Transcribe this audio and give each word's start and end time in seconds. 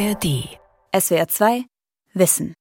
ARD. 0.00 0.48
SWR 0.98 1.28
2 1.28 1.64
Wissen. 2.14 2.54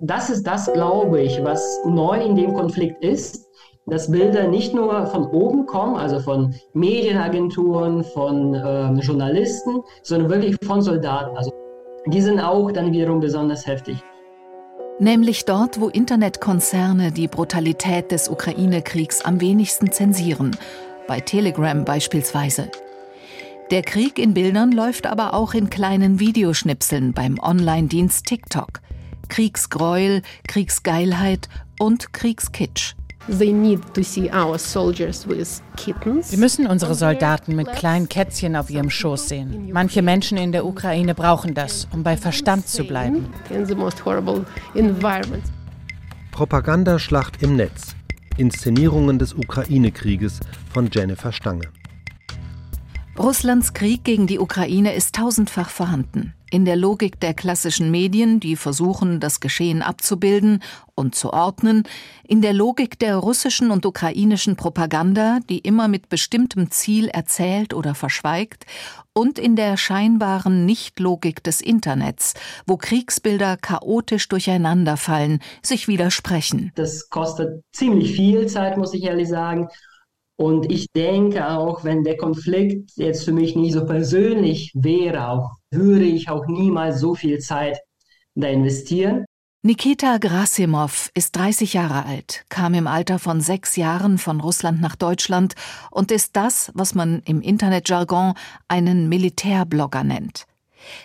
Das 0.00 0.30
ist 0.30 0.46
das, 0.46 0.72
glaube 0.72 1.20
ich, 1.20 1.44
was 1.44 1.62
neu 1.84 2.18
in 2.18 2.34
dem 2.34 2.54
Konflikt 2.54 3.04
ist, 3.04 3.46
dass 3.84 4.10
Bilder 4.10 4.48
nicht 4.48 4.72
nur 4.72 5.06
von 5.08 5.26
oben 5.26 5.66
kommen, 5.66 5.96
also 5.96 6.18
von 6.18 6.54
Medienagenturen, 6.72 8.04
von 8.04 8.54
äh, 8.54 8.92
Journalisten, 9.00 9.82
sondern 10.02 10.30
wirklich 10.30 10.56
von 10.64 10.80
Soldaten. 10.80 11.36
Also 11.36 11.52
die 12.06 12.22
sind 12.22 12.40
auch 12.40 12.72
dann 12.72 12.90
wiederum 12.90 13.20
besonders 13.20 13.66
heftig. 13.66 13.98
Nämlich 14.98 15.44
dort, 15.44 15.78
wo 15.78 15.88
Internetkonzerne 15.88 17.12
die 17.12 17.28
Brutalität 17.28 18.10
des 18.10 18.30
Ukraine-Kriegs 18.30 19.22
am 19.26 19.42
wenigsten 19.42 19.92
zensieren, 19.92 20.56
bei 21.06 21.20
Telegram 21.20 21.84
beispielsweise. 21.84 22.70
Der 23.70 23.82
Krieg 23.82 24.18
in 24.18 24.34
Bildern 24.34 24.72
läuft 24.72 25.06
aber 25.06 25.34
auch 25.34 25.54
in 25.54 25.70
kleinen 25.70 26.20
Videoschnipseln 26.20 27.14
beim 27.14 27.38
Online-Dienst 27.38 28.26
TikTok. 28.26 28.80
Kriegsgräuel, 29.28 30.22
Kriegsgeilheit 30.46 31.48
und 31.78 32.12
Kriegskitsch. 32.12 32.94
Sie 33.28 33.52
müssen 36.36 36.66
unsere 36.66 36.94
Soldaten 36.94 37.56
mit 37.56 37.72
kleinen 37.72 38.08
Kätzchen 38.08 38.56
auf 38.56 38.68
ihrem 38.68 38.90
Schoß 38.90 39.28
sehen. 39.28 39.70
Manche 39.72 40.02
Menschen 40.02 40.38
in 40.38 40.52
der 40.52 40.66
Ukraine 40.66 41.14
brauchen 41.14 41.54
das, 41.54 41.86
um 41.92 42.02
bei 42.02 42.16
Verstand 42.16 42.68
zu 42.68 42.84
bleiben. 42.84 43.26
Propagandaschlacht 46.32 47.42
im 47.42 47.56
Netz. 47.56 47.94
Inszenierungen 48.36 49.18
des 49.18 49.34
Ukraine-Krieges 49.34 50.40
von 50.72 50.90
Jennifer 50.92 51.32
Stange. 51.32 51.68
Russlands 53.22 53.72
Krieg 53.72 54.02
gegen 54.02 54.26
die 54.26 54.40
Ukraine 54.40 54.94
ist 54.94 55.14
tausendfach 55.14 55.70
vorhanden. 55.70 56.34
In 56.50 56.64
der 56.64 56.74
Logik 56.74 57.20
der 57.20 57.34
klassischen 57.34 57.92
Medien, 57.92 58.40
die 58.40 58.56
versuchen, 58.56 59.20
das 59.20 59.38
Geschehen 59.38 59.80
abzubilden 59.80 60.60
und 60.96 61.14
zu 61.14 61.32
ordnen, 61.32 61.84
in 62.26 62.42
der 62.42 62.52
Logik 62.52 62.98
der 62.98 63.16
russischen 63.16 63.70
und 63.70 63.86
ukrainischen 63.86 64.56
Propaganda, 64.56 65.38
die 65.48 65.60
immer 65.60 65.86
mit 65.86 66.08
bestimmtem 66.08 66.72
Ziel 66.72 67.06
erzählt 67.06 67.74
oder 67.74 67.94
verschweigt, 67.94 68.66
und 69.12 69.38
in 69.38 69.54
der 69.54 69.76
scheinbaren 69.76 70.66
Nichtlogik 70.66 71.44
des 71.44 71.60
Internets, 71.60 72.34
wo 72.66 72.76
Kriegsbilder 72.76 73.56
chaotisch 73.56 74.26
durcheinanderfallen, 74.28 75.38
sich 75.62 75.86
widersprechen. 75.86 76.72
Das 76.74 77.08
kostet 77.08 77.62
ziemlich 77.72 78.16
viel 78.16 78.46
Zeit, 78.46 78.76
muss 78.76 78.94
ich 78.94 79.04
ehrlich 79.04 79.28
sagen. 79.28 79.68
Und 80.42 80.72
ich 80.72 80.88
denke 80.90 81.50
auch, 81.50 81.84
wenn 81.84 82.02
der 82.02 82.16
Konflikt 82.16 82.90
jetzt 82.96 83.24
für 83.24 83.32
mich 83.32 83.54
nicht 83.54 83.74
so 83.74 83.86
persönlich 83.86 84.72
wäre, 84.74 85.28
auch, 85.28 85.52
würde 85.70 86.04
ich 86.04 86.30
auch 86.30 86.48
niemals 86.48 86.98
so 86.98 87.14
viel 87.14 87.38
Zeit 87.38 87.78
da 88.34 88.48
investieren. 88.48 89.24
Nikita 89.62 90.18
Grasimov 90.18 91.12
ist 91.14 91.36
30 91.36 91.74
Jahre 91.74 92.06
alt, 92.06 92.44
kam 92.48 92.74
im 92.74 92.88
Alter 92.88 93.20
von 93.20 93.40
sechs 93.40 93.76
Jahren 93.76 94.18
von 94.18 94.40
Russland 94.40 94.80
nach 94.80 94.96
Deutschland 94.96 95.54
und 95.92 96.10
ist 96.10 96.34
das, 96.34 96.72
was 96.74 96.96
man 96.96 97.22
im 97.24 97.40
Internetjargon 97.40 98.34
einen 98.66 99.08
Militärblogger 99.08 100.02
nennt. 100.02 100.46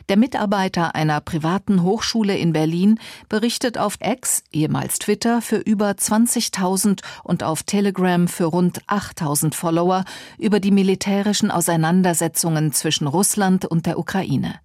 Der 0.10 0.18
Mitarbeiter 0.18 0.96
einer 0.96 1.22
privaten 1.22 1.84
Hochschule 1.84 2.38
in 2.38 2.54
Berlin 2.54 3.00
berichtet 3.30 3.78
auf 3.78 3.98
X, 4.02 4.44
ehemals 4.52 5.00
Twitter, 5.00 5.42
für 5.42 5.58
über 5.58 5.90
20.000 5.92 7.02
und 7.24 7.44
auf 7.44 7.64
Telegram 7.64 8.28
für 8.28 8.46
rund 8.46 8.84
8.000 8.86 9.54
Follower 9.54 10.06
über 10.38 10.60
die 10.60 10.72
militärischen 10.72 11.52
Auseinandersetzungen 11.52 12.72
zwischen 12.74 13.08
Russland 13.08 13.66
und 13.66 13.86
der 13.86 13.98
Ukraine. 13.98 14.60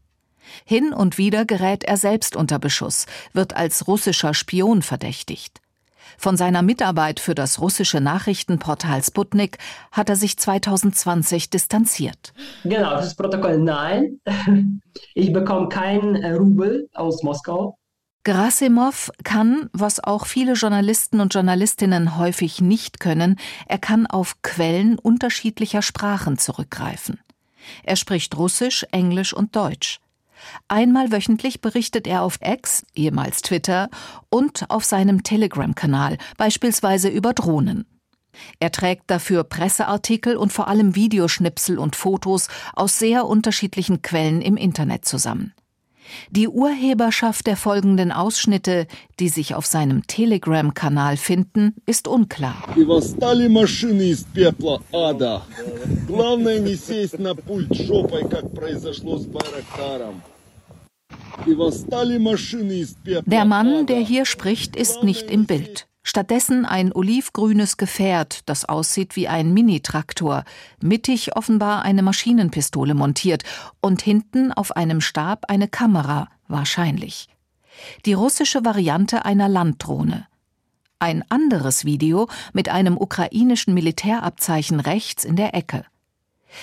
Hin 0.65 0.93
und 0.93 1.19
wieder 1.19 1.45
gerät 1.45 1.85
er 1.85 1.97
selbst 1.97 2.37
unter 2.37 2.59
Beschuss, 2.59 3.07
wird 3.33 3.57
als 3.57 3.87
russischer 3.87 4.35
Spion 4.35 4.83
verdächtigt. 4.83 5.62
Von 6.19 6.37
seiner 6.37 6.63
Mitarbeit 6.63 7.21
für 7.21 7.35
das 7.35 7.61
russische 7.61 8.01
Nachrichtenportal 8.01 9.03
Sputnik 9.03 9.59
hat 9.91 10.09
er 10.09 10.17
sich 10.17 10.39
2020 10.39 11.51
distanziert. 11.51 12.33
Genau, 12.65 12.91
das 12.91 13.15
Protokoll 13.15 13.59
nein. 13.59 14.21
Ich 15.15 15.33
bekomme 15.33 15.69
keinen 15.69 16.17
äh, 16.17 16.33
Rubel 16.33 16.89
aus 16.95 17.23
Moskau. 17.23 17.77
Gerasimov 18.25 19.11
kann, 19.25 19.69
was 19.73 19.99
auch 20.03 20.27
viele 20.27 20.53
Journalisten 20.53 21.21
und 21.21 21.35
Journalistinnen 21.35 22.19
häufig 22.19 22.61
nicht 22.61 23.01
können, 23.01 23.37
er 23.67 23.79
kann 23.79 24.07
auf 24.07 24.43
Quellen 24.43 24.99
unterschiedlicher 24.99 25.83
Sprachen 25.83 26.39
zurückgreifen. 26.39 27.19
Er 27.83 27.97
spricht 27.97 28.37
Russisch, 28.37 28.87
Englisch 28.93 29.35
und 29.35 29.57
Deutsch. 29.57 30.01
Einmal 30.69 31.13
wöchentlich 31.13 31.61
berichtet 31.61 32.07
er 32.07 32.23
auf 32.23 32.39
X, 32.43 32.85
ehemals 32.95 33.43
Twitter, 33.43 33.89
und 34.31 34.71
auf 34.71 34.85
seinem 34.85 35.23
Telegram-Kanal, 35.23 36.19
beispielsweise 36.37 37.09
über 37.09 37.33
Drohnen. 37.33 37.87
Er 38.61 38.73
trägt 38.73 39.11
dafür 39.11 39.45
Presseartikel 39.45 40.37
und 40.37 40.53
vor 40.53 40.69
allem 40.69 40.95
Videoschnipsel 40.95 41.79
und 41.79 41.97
Fotos 41.97 42.49
aus 42.75 42.99
sehr 42.99 43.27
unterschiedlichen 43.27 44.03
Quellen 44.03 44.41
im 44.41 44.57
Internet 44.57 45.05
zusammen. 45.05 45.53
Die 46.31 46.49
Urheberschaft 46.49 47.47
der 47.47 47.57
folgenden 47.57 48.13
Ausschnitte, 48.13 48.87
die 49.21 49.29
sich 49.29 49.55
auf 49.55 49.67
seinem 49.67 50.07
Telegram-Kanal 50.07 51.17
finden, 51.17 51.75
ist 51.87 52.09
unklar. 52.09 52.69
Der 63.27 63.45
Mann, 63.45 63.87
der 63.87 63.99
hier 63.99 64.25
spricht, 64.25 64.77
ist 64.77 65.03
nicht 65.03 65.31
im 65.31 65.47
Bild. 65.47 65.89
Stattdessen 66.05 66.65
ein 66.67 66.93
olivgrünes 66.93 67.77
Gefährt, 67.77 68.41
das 68.47 68.65
aussieht 68.65 69.15
wie 69.15 69.29
ein 69.29 69.55
Minitraktor, 69.55 70.45
mittig 70.81 71.37
offenbar 71.37 71.83
eine 71.83 72.03
Maschinenpistole 72.03 72.95
montiert 72.95 73.45
und 73.81 74.03
hinten 74.03 74.53
auf 74.53 74.77
einem 74.77 75.01
Stab 75.01 75.45
eine 75.49 75.69
Kamera, 75.69 76.29
wahrscheinlich. 76.49 77.29
Die 78.05 78.15
russische 78.15 78.65
Variante 78.65 79.25
einer 79.25 79.49
Landdrohne. 79.49 80.27
Ein 80.99 81.25
anderes 81.31 81.85
Video 81.85 82.29
mit 82.53 82.69
einem 82.69 82.97
ukrainischen 82.97 83.75
Militärabzeichen 83.75 84.81
rechts 84.81 85.25
in 85.25 85.37
der 85.37 85.55
Ecke. 85.55 85.85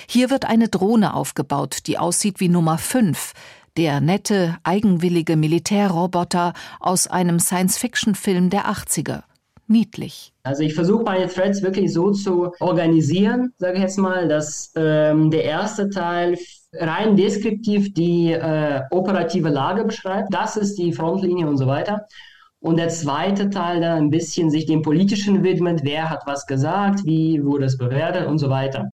Hier 0.08 0.30
wird 0.30 0.44
eine 0.44 0.68
Drohne 0.68 1.14
aufgebaut, 1.14 1.86
die 1.86 1.98
aussieht 1.98 2.40
wie 2.40 2.48
Nummer 2.48 2.78
5, 2.78 3.32
der 3.80 4.02
nette, 4.02 4.58
eigenwillige 4.62 5.36
Militärroboter 5.36 6.52
aus 6.80 7.06
einem 7.06 7.40
Science-Fiction-Film 7.40 8.50
der 8.50 8.66
80er. 8.66 9.22
Niedlich. 9.68 10.34
Also 10.42 10.64
ich 10.64 10.74
versuche 10.74 11.02
meine 11.02 11.28
Threads 11.28 11.62
wirklich 11.62 11.90
so 11.90 12.10
zu 12.10 12.52
organisieren, 12.60 13.54
sage 13.56 13.76
ich 13.76 13.82
jetzt 13.82 13.96
mal, 13.96 14.28
dass 14.28 14.70
ähm, 14.76 15.30
der 15.30 15.44
erste 15.44 15.88
Teil 15.88 16.36
rein 16.74 17.16
deskriptiv 17.16 17.94
die 17.94 18.32
äh, 18.32 18.82
operative 18.90 19.48
Lage 19.48 19.84
beschreibt. 19.84 20.28
Das 20.30 20.58
ist 20.58 20.74
die 20.76 20.92
Frontlinie 20.92 21.46
und 21.46 21.56
so 21.56 21.66
weiter. 21.66 22.06
Und 22.58 22.76
der 22.76 22.90
zweite 22.90 23.48
Teil 23.48 23.80
dann 23.80 23.96
ein 23.96 24.10
bisschen 24.10 24.50
sich 24.50 24.66
dem 24.66 24.82
Politischen 24.82 25.42
widmet, 25.42 25.80
wer 25.84 26.10
hat 26.10 26.24
was 26.26 26.44
gesagt, 26.46 27.06
wie 27.06 27.42
wurde 27.42 27.64
es 27.64 27.78
bewertet 27.78 28.26
und 28.26 28.38
so 28.38 28.50
weiter. 28.50 28.90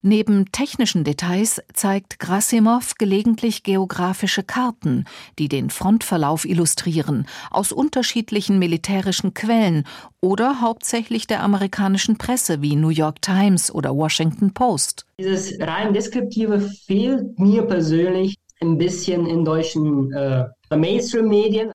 Neben 0.00 0.52
technischen 0.52 1.02
Details 1.02 1.60
zeigt 1.74 2.20
Grasimov 2.20 2.94
gelegentlich 2.98 3.64
geografische 3.64 4.44
Karten, 4.44 5.06
die 5.40 5.48
den 5.48 5.70
Frontverlauf 5.70 6.44
illustrieren, 6.44 7.26
aus 7.50 7.72
unterschiedlichen 7.72 8.60
militärischen 8.60 9.34
Quellen 9.34 9.82
oder 10.20 10.60
hauptsächlich 10.60 11.26
der 11.26 11.42
amerikanischen 11.42 12.16
Presse 12.16 12.62
wie 12.62 12.76
New 12.76 12.90
York 12.90 13.20
Times 13.22 13.74
oder 13.74 13.96
Washington 13.96 14.54
Post. 14.54 15.04
Dieses 15.18 15.58
rein 15.60 15.92
deskriptive 15.92 16.60
fehlt 16.60 17.36
mir 17.36 17.62
persönlich 17.64 18.36
ein 18.60 18.78
bisschen 18.78 19.26
in 19.26 19.44
deutschen 19.44 20.12
äh, 20.12 20.44
Mainstream-Medien. 20.70 21.72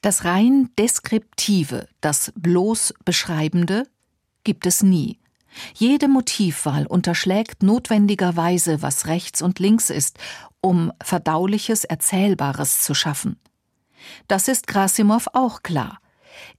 Das 0.00 0.24
rein 0.24 0.70
deskriptive, 0.78 1.88
das 2.00 2.32
bloß 2.36 2.94
beschreibende 3.04 3.84
gibt 4.44 4.64
es 4.64 4.82
nie. 4.82 5.18
Jede 5.74 6.08
Motivwahl 6.08 6.86
unterschlägt 6.86 7.62
notwendigerweise, 7.62 8.82
was 8.82 9.06
rechts 9.06 9.42
und 9.42 9.58
links 9.58 9.90
ist, 9.90 10.18
um 10.60 10.92
verdauliches, 11.02 11.84
erzählbares 11.84 12.82
zu 12.82 12.94
schaffen. 12.94 13.38
Das 14.28 14.48
ist 14.48 14.66
Krasimov 14.66 15.28
auch 15.32 15.62
klar. 15.62 15.98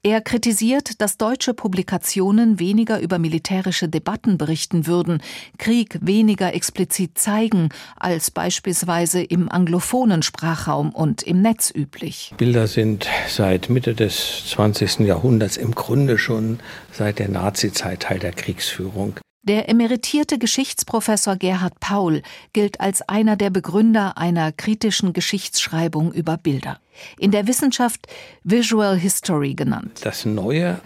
Er 0.03 0.21
kritisiert, 0.21 1.01
dass 1.01 1.18
deutsche 1.18 1.53
Publikationen 1.53 2.59
weniger 2.59 3.00
über 3.00 3.19
militärische 3.19 3.88
Debatten 3.88 4.38
berichten 4.38 4.88
würden, 4.88 5.21
Krieg 5.57 5.97
weniger 6.01 6.53
explizit 6.53 7.18
zeigen 7.18 7.69
als 7.97 8.31
beispielsweise 8.31 9.21
im 9.21 9.51
anglophonen 9.51 10.24
Sprachraum 10.24 10.89
und 10.89 11.24
im 11.24 11.41
Netz 11.41 11.71
üblich. 11.75 12.33
Bilder 12.38 12.68
sind 12.68 13.07
seit 13.27 13.69
Mitte 13.69 13.94
des 13.94 14.45
20. 14.50 15.00
Jahrhunderts 15.01 15.57
im 15.57 15.75
Grunde 15.75 16.18
schon 16.18 16.59
seit 16.91 17.19
der 17.19 17.30
Nazizeit 17.30 18.07
Teil 18.07 18.19
der 18.19 18.31
Kriegsführung. 18.31 19.19
Der 19.47 19.69
emeritierte 19.69 20.39
Geschichtsprofessor 20.39 21.38
Gerhard 21.38 21.79
Paul 21.79 22.21
gilt 22.51 22.81
als 22.81 23.01
einer 23.07 23.38
der 23.38 23.49
Begründer 23.49 24.17
einer 24.17 24.51
kritischen 24.51 25.13
Geschichtsschreibung 25.13 26.11
über 26.11 26.35
Bilder. 26.35 26.81
In 27.17 27.31
der 27.31 27.47
Wissenschaft 27.47 28.07
Visual 28.44 28.97
History 28.97 29.53
genannt. 29.53 30.01
Das 30.03 30.25
Neue, 30.25 30.81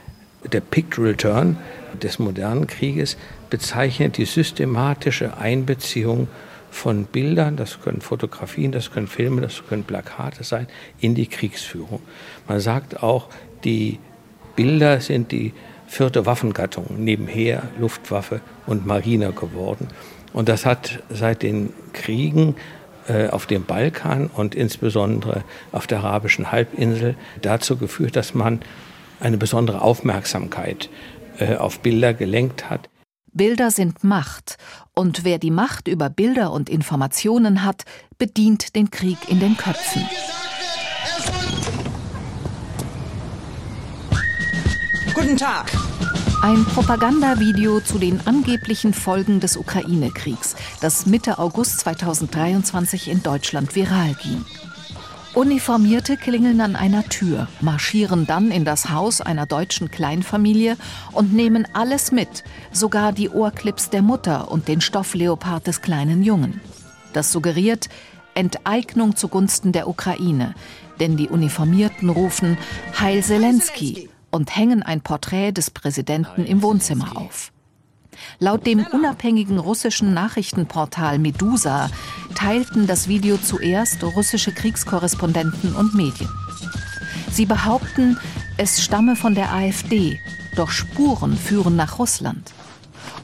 der 0.53 0.61
Pictorial 0.61 1.15
Turn 1.15 1.57
des 2.03 2.19
modernen 2.19 2.67
Krieges, 2.67 3.17
bezeichnet 3.49 4.17
die 4.17 4.25
systematische 4.25 5.39
Einbeziehung 5.39 6.27
von 6.69 7.05
Bildern, 7.05 7.57
das 7.57 7.81
können 7.81 8.01
Fotografien, 8.01 8.71
das 8.71 8.91
können 8.91 9.07
Filme, 9.07 9.41
das 9.41 9.63
können 9.67 9.85
Plakate 9.85 10.43
sein, 10.43 10.67
in 10.99 11.15
die 11.15 11.25
Kriegsführung. 11.25 11.99
Man 12.47 12.59
sagt 12.59 13.01
auch, 13.01 13.27
die 13.63 13.97
Bilder 14.55 15.01
sind 15.01 15.31
die 15.31 15.51
vierte 15.91 16.25
Waffengattung 16.25 16.85
neben 16.97 17.27
Heer, 17.27 17.63
Luftwaffe 17.77 18.39
und 18.65 18.85
Marine 18.85 19.33
geworden. 19.33 19.89
Und 20.31 20.47
das 20.47 20.65
hat 20.65 21.03
seit 21.09 21.43
den 21.43 21.73
Kriegen 21.91 22.55
äh, 23.07 23.27
auf 23.27 23.45
dem 23.45 23.65
Balkan 23.65 24.27
und 24.27 24.55
insbesondere 24.55 25.43
auf 25.73 25.87
der 25.87 25.99
arabischen 25.99 26.49
Halbinsel 26.49 27.15
dazu 27.41 27.75
geführt, 27.75 28.15
dass 28.15 28.33
man 28.33 28.61
eine 29.19 29.37
besondere 29.37 29.81
Aufmerksamkeit 29.81 30.89
äh, 31.39 31.57
auf 31.57 31.81
Bilder 31.81 32.13
gelenkt 32.13 32.69
hat. 32.69 32.89
Bilder 33.33 33.69
sind 33.69 34.03
Macht, 34.03 34.57
und 34.95 35.25
wer 35.25 35.39
die 35.39 35.51
Macht 35.51 35.89
über 35.89 36.09
Bilder 36.09 36.53
und 36.53 36.69
Informationen 36.69 37.65
hat, 37.65 37.83
bedient 38.17 38.77
den 38.77 38.91
Krieg 38.91 39.17
in 39.27 39.41
den 39.41 39.57
Köpfen. 39.57 40.03
Guten 45.31 45.45
Tag. 45.45 45.71
Ein 46.41 46.65
Propagandavideo 46.65 47.79
zu 47.79 47.99
den 47.99 48.19
angeblichen 48.27 48.93
Folgen 48.93 49.39
des 49.39 49.55
Ukraine-Kriegs, 49.55 50.57
das 50.81 51.05
Mitte 51.05 51.39
August 51.39 51.79
2023 51.79 53.07
in 53.07 53.23
Deutschland 53.23 53.73
viral 53.73 54.13
ging. 54.21 54.43
Uniformierte 55.33 56.17
klingeln 56.17 56.59
an 56.59 56.75
einer 56.75 57.05
Tür, 57.05 57.47
marschieren 57.61 58.27
dann 58.27 58.51
in 58.51 58.65
das 58.65 58.89
Haus 58.89 59.21
einer 59.21 59.45
deutschen 59.45 59.89
Kleinfamilie 59.89 60.75
und 61.13 61.31
nehmen 61.31 61.65
alles 61.71 62.11
mit, 62.11 62.43
sogar 62.73 63.13
die 63.13 63.29
Ohrclips 63.29 63.89
der 63.89 64.01
Mutter 64.01 64.51
und 64.51 64.67
den 64.67 64.81
Stoffleopard 64.81 65.65
des 65.65 65.81
kleinen 65.81 66.23
Jungen. 66.23 66.59
Das 67.13 67.31
suggeriert 67.31 67.87
Enteignung 68.33 69.15
zugunsten 69.15 69.71
der 69.71 69.87
Ukraine, 69.87 70.55
denn 70.99 71.15
die 71.15 71.29
Uniformierten 71.29 72.09
rufen 72.09 72.57
Heil 72.99 73.23
Zelensky 73.23 74.09
und 74.31 74.55
hängen 74.55 74.83
ein 74.83 75.01
Porträt 75.01 75.51
des 75.51 75.69
Präsidenten 75.69 76.45
im 76.45 76.61
Wohnzimmer 76.61 77.17
auf. 77.17 77.51
Laut 78.39 78.65
dem 78.65 78.85
unabhängigen 78.85 79.57
russischen 79.57 80.13
Nachrichtenportal 80.13 81.19
Medusa 81.19 81.89
teilten 82.35 82.87
das 82.87 83.07
Video 83.07 83.37
zuerst 83.37 84.03
russische 84.03 84.51
Kriegskorrespondenten 84.51 85.75
und 85.75 85.93
Medien. 85.95 86.29
Sie 87.31 87.45
behaupten, 87.45 88.17
es 88.57 88.83
stamme 88.83 89.15
von 89.15 89.35
der 89.35 89.53
AfD, 89.53 90.19
doch 90.55 90.69
Spuren 90.69 91.37
führen 91.37 91.75
nach 91.75 91.99
Russland. 91.99 92.53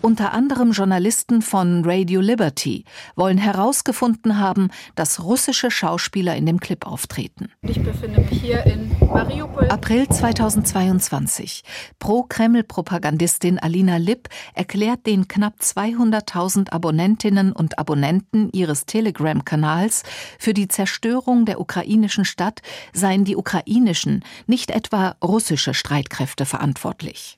Unter 0.01 0.33
anderem 0.33 0.71
Journalisten 0.71 1.41
von 1.41 1.83
Radio 1.83 2.21
Liberty 2.21 2.85
wollen 3.15 3.37
herausgefunden 3.37 4.37
haben, 4.37 4.69
dass 4.95 5.23
russische 5.23 5.71
Schauspieler 5.71 6.35
in 6.35 6.45
dem 6.45 6.59
Clip 6.59 6.85
auftreten. 6.85 7.51
Ich 7.63 7.81
befinde 7.81 8.21
mich 8.21 8.41
hier 8.41 8.63
in 8.65 8.91
Mariupol. 8.99 9.67
April 9.69 10.07
2022. 10.07 11.63
Pro-Kreml-Propagandistin 11.99 13.59
Alina 13.59 13.97
Lipp 13.97 14.29
erklärt 14.53 15.05
den 15.05 15.27
knapp 15.27 15.55
200.000 15.61 16.71
Abonnentinnen 16.71 17.51
und 17.51 17.79
Abonnenten 17.79 18.49
ihres 18.51 18.85
Telegram-Kanals, 18.85 20.03
für 20.39 20.53
die 20.53 20.67
Zerstörung 20.67 21.45
der 21.45 21.59
ukrainischen 21.59 22.25
Stadt 22.25 22.61
seien 22.93 23.25
die 23.25 23.35
ukrainischen, 23.35 24.23
nicht 24.45 24.71
etwa 24.71 25.15
russische 25.23 25.73
Streitkräfte 25.73 26.45
verantwortlich. 26.45 27.36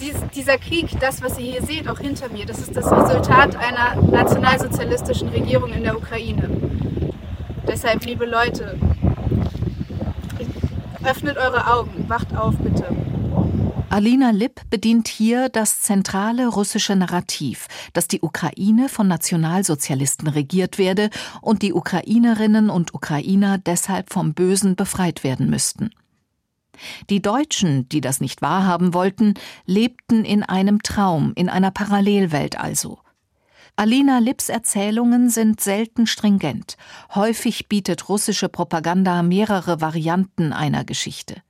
Dies, 0.00 0.14
dieser 0.34 0.58
Krieg, 0.58 0.88
das, 1.00 1.22
was 1.22 1.38
ihr 1.38 1.52
hier 1.52 1.62
seht, 1.62 1.88
auch 1.88 1.98
hinter 1.98 2.28
mir, 2.28 2.44
das 2.46 2.58
ist 2.58 2.76
das 2.76 2.90
Resultat 2.90 3.56
einer 3.56 4.00
nationalsozialistischen 4.02 5.28
Regierung 5.28 5.72
in 5.72 5.82
der 5.82 5.96
Ukraine. 5.96 6.50
Deshalb, 7.66 8.04
liebe 8.04 8.26
Leute, 8.26 8.78
öffnet 11.04 11.36
eure 11.36 11.66
Augen, 11.72 12.08
wacht 12.08 12.36
auf 12.36 12.56
bitte. 12.58 12.84
Alina 13.88 14.30
Lipp 14.30 14.60
bedient 14.68 15.08
hier 15.08 15.48
das 15.48 15.80
zentrale 15.80 16.48
russische 16.48 16.96
Narrativ, 16.96 17.68
dass 17.92 18.08
die 18.08 18.20
Ukraine 18.20 18.88
von 18.88 19.06
Nationalsozialisten 19.08 20.28
regiert 20.28 20.76
werde 20.76 21.08
und 21.40 21.62
die 21.62 21.72
Ukrainerinnen 21.72 22.68
und 22.68 22.94
Ukrainer 22.94 23.58
deshalb 23.58 24.12
vom 24.12 24.34
Bösen 24.34 24.74
befreit 24.74 25.24
werden 25.24 25.48
müssten. 25.48 25.90
Die 27.10 27.22
Deutschen, 27.22 27.88
die 27.88 28.00
das 28.00 28.20
nicht 28.20 28.42
wahrhaben 28.42 28.94
wollten, 28.94 29.34
lebten 29.64 30.24
in 30.24 30.42
einem 30.42 30.82
Traum, 30.82 31.32
in 31.34 31.48
einer 31.48 31.70
Parallelwelt 31.70 32.58
also. 32.58 32.98
Alina 33.78 34.20
Lipps 34.20 34.48
Erzählungen 34.48 35.28
sind 35.28 35.60
selten 35.60 36.06
stringent. 36.06 36.78
Häufig 37.14 37.68
bietet 37.68 38.08
russische 38.08 38.48
Propaganda 38.48 39.22
mehrere 39.22 39.82
Varianten 39.82 40.54
einer 40.54 40.84
Geschichte. 40.84 41.42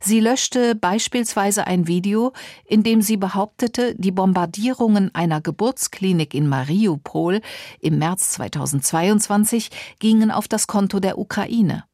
Sie 0.00 0.20
löschte 0.20 0.74
beispielsweise 0.74 1.66
ein 1.66 1.86
Video, 1.86 2.32
in 2.64 2.82
dem 2.82 3.02
sie 3.02 3.16
behauptete, 3.16 3.94
die 3.96 4.12
Bombardierungen 4.12 5.14
einer 5.14 5.40
Geburtsklinik 5.40 6.34
in 6.34 6.48
Mariupol 6.48 7.40
im 7.80 7.98
März 7.98 8.32
2022 8.32 9.70
gingen 9.98 10.30
auf 10.30 10.48
das 10.48 10.66
Konto 10.66 11.00
der 11.00 11.18
Ukraine. 11.18 11.84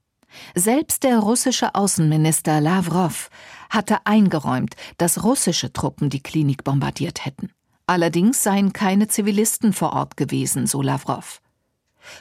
Selbst 0.54 1.02
der 1.02 1.18
russische 1.18 1.74
Außenminister 1.74 2.60
Lavrov 2.60 3.30
hatte 3.70 4.06
eingeräumt, 4.06 4.74
dass 4.96 5.24
russische 5.24 5.72
Truppen 5.72 6.10
die 6.10 6.22
Klinik 6.22 6.64
bombardiert 6.64 7.24
hätten. 7.24 7.50
Allerdings 7.86 8.42
seien 8.42 8.72
keine 8.72 9.08
Zivilisten 9.08 9.72
vor 9.72 9.92
Ort 9.92 10.16
gewesen, 10.16 10.66
so 10.66 10.82
Lavrov. 10.82 11.40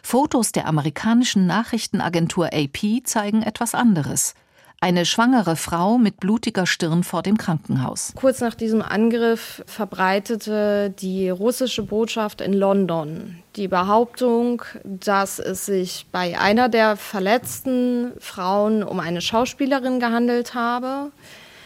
Fotos 0.03 0.51
der 0.51 0.65
amerikanischen 0.65 1.45
Nachrichtenagentur 1.45 2.49
AP 2.53 3.03
zeigen 3.03 3.41
etwas 3.41 3.75
anderes 3.75 4.33
eine 4.79 5.05
schwangere 5.05 5.55
Frau 5.55 5.97
mit 5.97 6.19
blutiger 6.19 6.67
Stirn 6.67 7.03
vor 7.03 7.23
dem 7.23 7.37
Krankenhaus. 7.37 8.13
Kurz 8.15 8.41
nach 8.41 8.53
diesem 8.53 8.81
Angriff 8.81 9.63
verbreitete 9.65 10.93
die 10.99 11.29
russische 11.29 11.83
Botschaft 11.83 12.41
in 12.41 12.53
London 12.53 13.37
die 13.55 13.67
Behauptung, 13.67 14.61
dass 14.83 15.39
es 15.39 15.65
sich 15.65 16.05
bei 16.11 16.39
einer 16.39 16.69
der 16.69 16.95
verletzten 16.95 18.11
Frauen 18.19 18.83
um 18.83 18.99
eine 18.99 19.21
Schauspielerin 19.21 19.99
gehandelt 19.99 20.53
habe, 20.53 21.11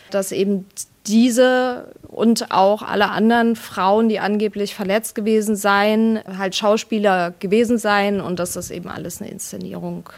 dass 0.10 0.32
eben 0.32 0.66
diese 1.06 1.92
und 2.08 2.52
auch 2.52 2.82
alle 2.82 3.10
anderen 3.10 3.56
Frauen, 3.56 4.08
die 4.08 4.20
angeblich 4.20 4.76
verletzt 4.76 5.16
gewesen 5.16 5.56
seien, 5.56 6.20
halt 6.38 6.56
Schauspieler 6.56 7.34
gewesen 7.40 7.78
seien 7.78 8.22
und 8.22 8.40
dass 8.40 8.54
das 8.54 8.72
eben 8.72 8.90
alles 8.90 9.22
eine 9.22 9.32
Inszenierung 9.32 10.10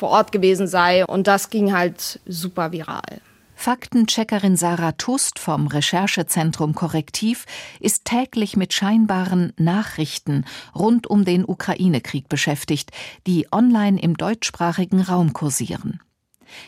vor 0.00 0.08
Ort 0.10 0.32
gewesen 0.32 0.66
sei. 0.66 1.06
Und 1.06 1.26
das 1.26 1.50
ging 1.50 1.72
halt 1.72 2.20
super 2.26 2.72
viral. 2.72 3.20
Faktencheckerin 3.54 4.56
Sarah 4.56 4.92
Tust 4.92 5.38
vom 5.38 5.66
Recherchezentrum 5.66 6.74
Korrektiv 6.74 7.44
ist 7.78 8.06
täglich 8.06 8.56
mit 8.56 8.72
scheinbaren 8.72 9.52
Nachrichten 9.58 10.46
rund 10.74 11.06
um 11.06 11.26
den 11.26 11.44
Ukraine-Krieg 11.44 12.30
beschäftigt, 12.30 12.90
die 13.26 13.46
online 13.52 14.00
im 14.00 14.16
deutschsprachigen 14.16 15.02
Raum 15.02 15.34
kursieren. 15.34 16.00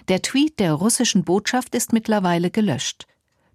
Der 0.09 0.21
Tweet 0.21 0.61
der 0.61 0.75
russischen 0.75 1.25
Botschaft 1.25 1.75
ist 1.75 1.95
mittlerweile 1.95 2.51
gelöscht. 2.51 3.07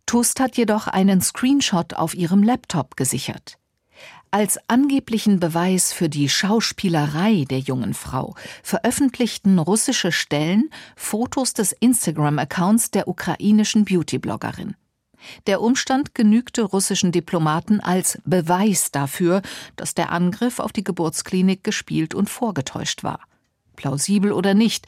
Tust 0.08 0.40
hat 0.40 0.58
jedoch 0.58 0.88
einen 0.88 1.22
Screenshot 1.22 1.94
auf 1.94 2.16
ihrem 2.16 2.42
Laptop 2.42 2.98
gesichert. 2.98 3.60
Als 4.32 4.60
angeblichen 4.68 5.40
Beweis 5.40 5.94
für 5.94 6.10
die 6.10 6.28
Schauspielerei 6.28 7.46
der 7.50 7.60
jungen 7.60 7.94
Frau 7.94 8.36
veröffentlichten 8.62 9.58
russische 9.58 10.12
Stellen 10.12 10.70
Fotos 10.98 11.54
des 11.54 11.72
Instagram-Accounts 11.72 12.92
der 12.92 13.08
ukrainischen 13.08 13.86
Beauty-Bloggerin. 13.86 14.76
Der 15.48 15.62
Umstand 15.62 16.14
genügte 16.14 16.64
russischen 16.64 17.12
Diplomaten 17.12 17.80
als 17.80 18.20
Beweis 18.26 18.92
dafür, 18.92 19.42
dass 19.78 19.96
der 19.96 20.12
Angriff 20.12 20.60
auf 20.60 20.74
die 20.74 20.84
Geburtsklinik 20.84 21.64
gespielt 21.64 22.14
und 22.14 22.30
vorgetäuscht 22.30 23.04
war. 23.04 23.22
Plausibel 23.78 24.34
oder 24.34 24.54
nicht, 24.54 24.88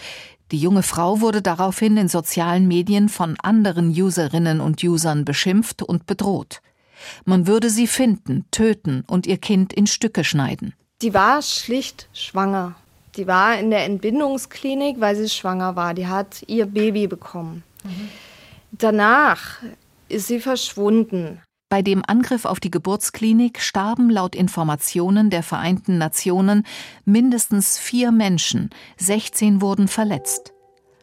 die 0.52 0.60
junge 0.60 0.84
Frau 0.84 1.22
wurde 1.22 1.42
daraufhin 1.42 1.96
in 1.96 2.10
sozialen 2.10 2.68
Medien 2.68 3.08
von 3.08 3.38
anderen 3.42 3.90
Userinnen 3.90 4.60
und 4.60 4.84
Usern 4.84 5.24
beschimpft 5.24 5.82
und 5.82 6.08
bedroht. 6.08 6.62
Man 7.26 7.48
würde 7.48 7.70
sie 7.70 7.88
finden, 7.88 8.46
töten 8.52 9.04
und 9.08 9.28
ihr 9.28 9.38
Kind 9.38 9.74
in 9.74 9.88
Stücke 9.88 10.24
schneiden. 10.24 10.74
Die 11.02 11.14
war 11.14 11.42
schlicht 11.42 12.10
schwanger. 12.14 12.76
Die 13.16 13.28
war 13.28 13.58
in 13.58 13.70
der 13.70 13.86
Entbindungsklinik, 13.86 15.00
weil 15.00 15.16
sie 15.16 15.30
schwanger 15.30 15.76
war. 15.76 15.94
Die 15.94 16.08
hat 16.08 16.44
ihr 16.48 16.66
Baby 16.66 17.08
bekommen. 17.08 17.64
Mhm. 17.84 18.10
Danach 18.72 19.60
ist 20.08 20.28
sie 20.28 20.40
verschwunden. 20.40 21.42
Bei 21.70 21.82
dem 21.84 22.02
Angriff 22.06 22.46
auf 22.46 22.60
die 22.60 22.72
Geburtsklinik 22.72 23.62
starben 23.62 24.10
laut 24.10 24.36
Informationen 24.36 25.30
der 25.30 25.44
Vereinten 25.44 26.00
Nationen 26.00 26.66
mindestens 27.06 27.78
vier 27.78 28.12
Menschen, 28.12 28.72
16 28.98 29.62
wurden 29.62 29.88
verletzt. 29.88 30.54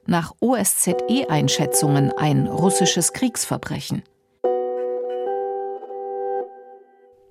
Nach 0.06 0.32
OSZE-Einschätzungen 0.40 2.12
ein 2.12 2.46
russisches 2.46 3.12
Kriegsverbrechen. 3.12 4.02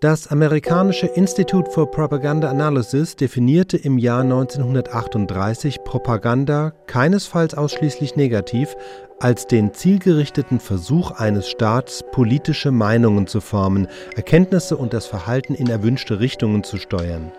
Das 0.02 0.28
amerikanische 0.28 1.08
Institute 1.08 1.72
for 1.72 1.90
Propaganda 1.90 2.50
Analysis 2.50 3.16
definierte 3.16 3.78
im 3.78 3.98
Jahr 3.98 4.24
1938 4.24 5.86
Propaganda 5.86 6.74
keinesfalls 6.86 7.56
ausschließlich 7.56 8.18
negativ 8.18 8.76
als 9.22 9.48
den 9.48 9.74
zielgerichteten 9.74 10.60
Versuch 10.60 11.12
eines 11.12 11.50
Staats, 11.50 12.04
politische 12.12 12.72
Meinungen 12.72 13.26
zu 13.28 13.40
formen, 13.40 13.88
Erkenntnisse 14.18 14.76
und 14.76 14.94
das 14.94 15.06
Verhalten 15.06 15.56
in 15.56 15.68
erwünschte 15.68 16.20
Richtungen 16.20 16.66
zu 16.66 16.76
steuern. 16.76 17.32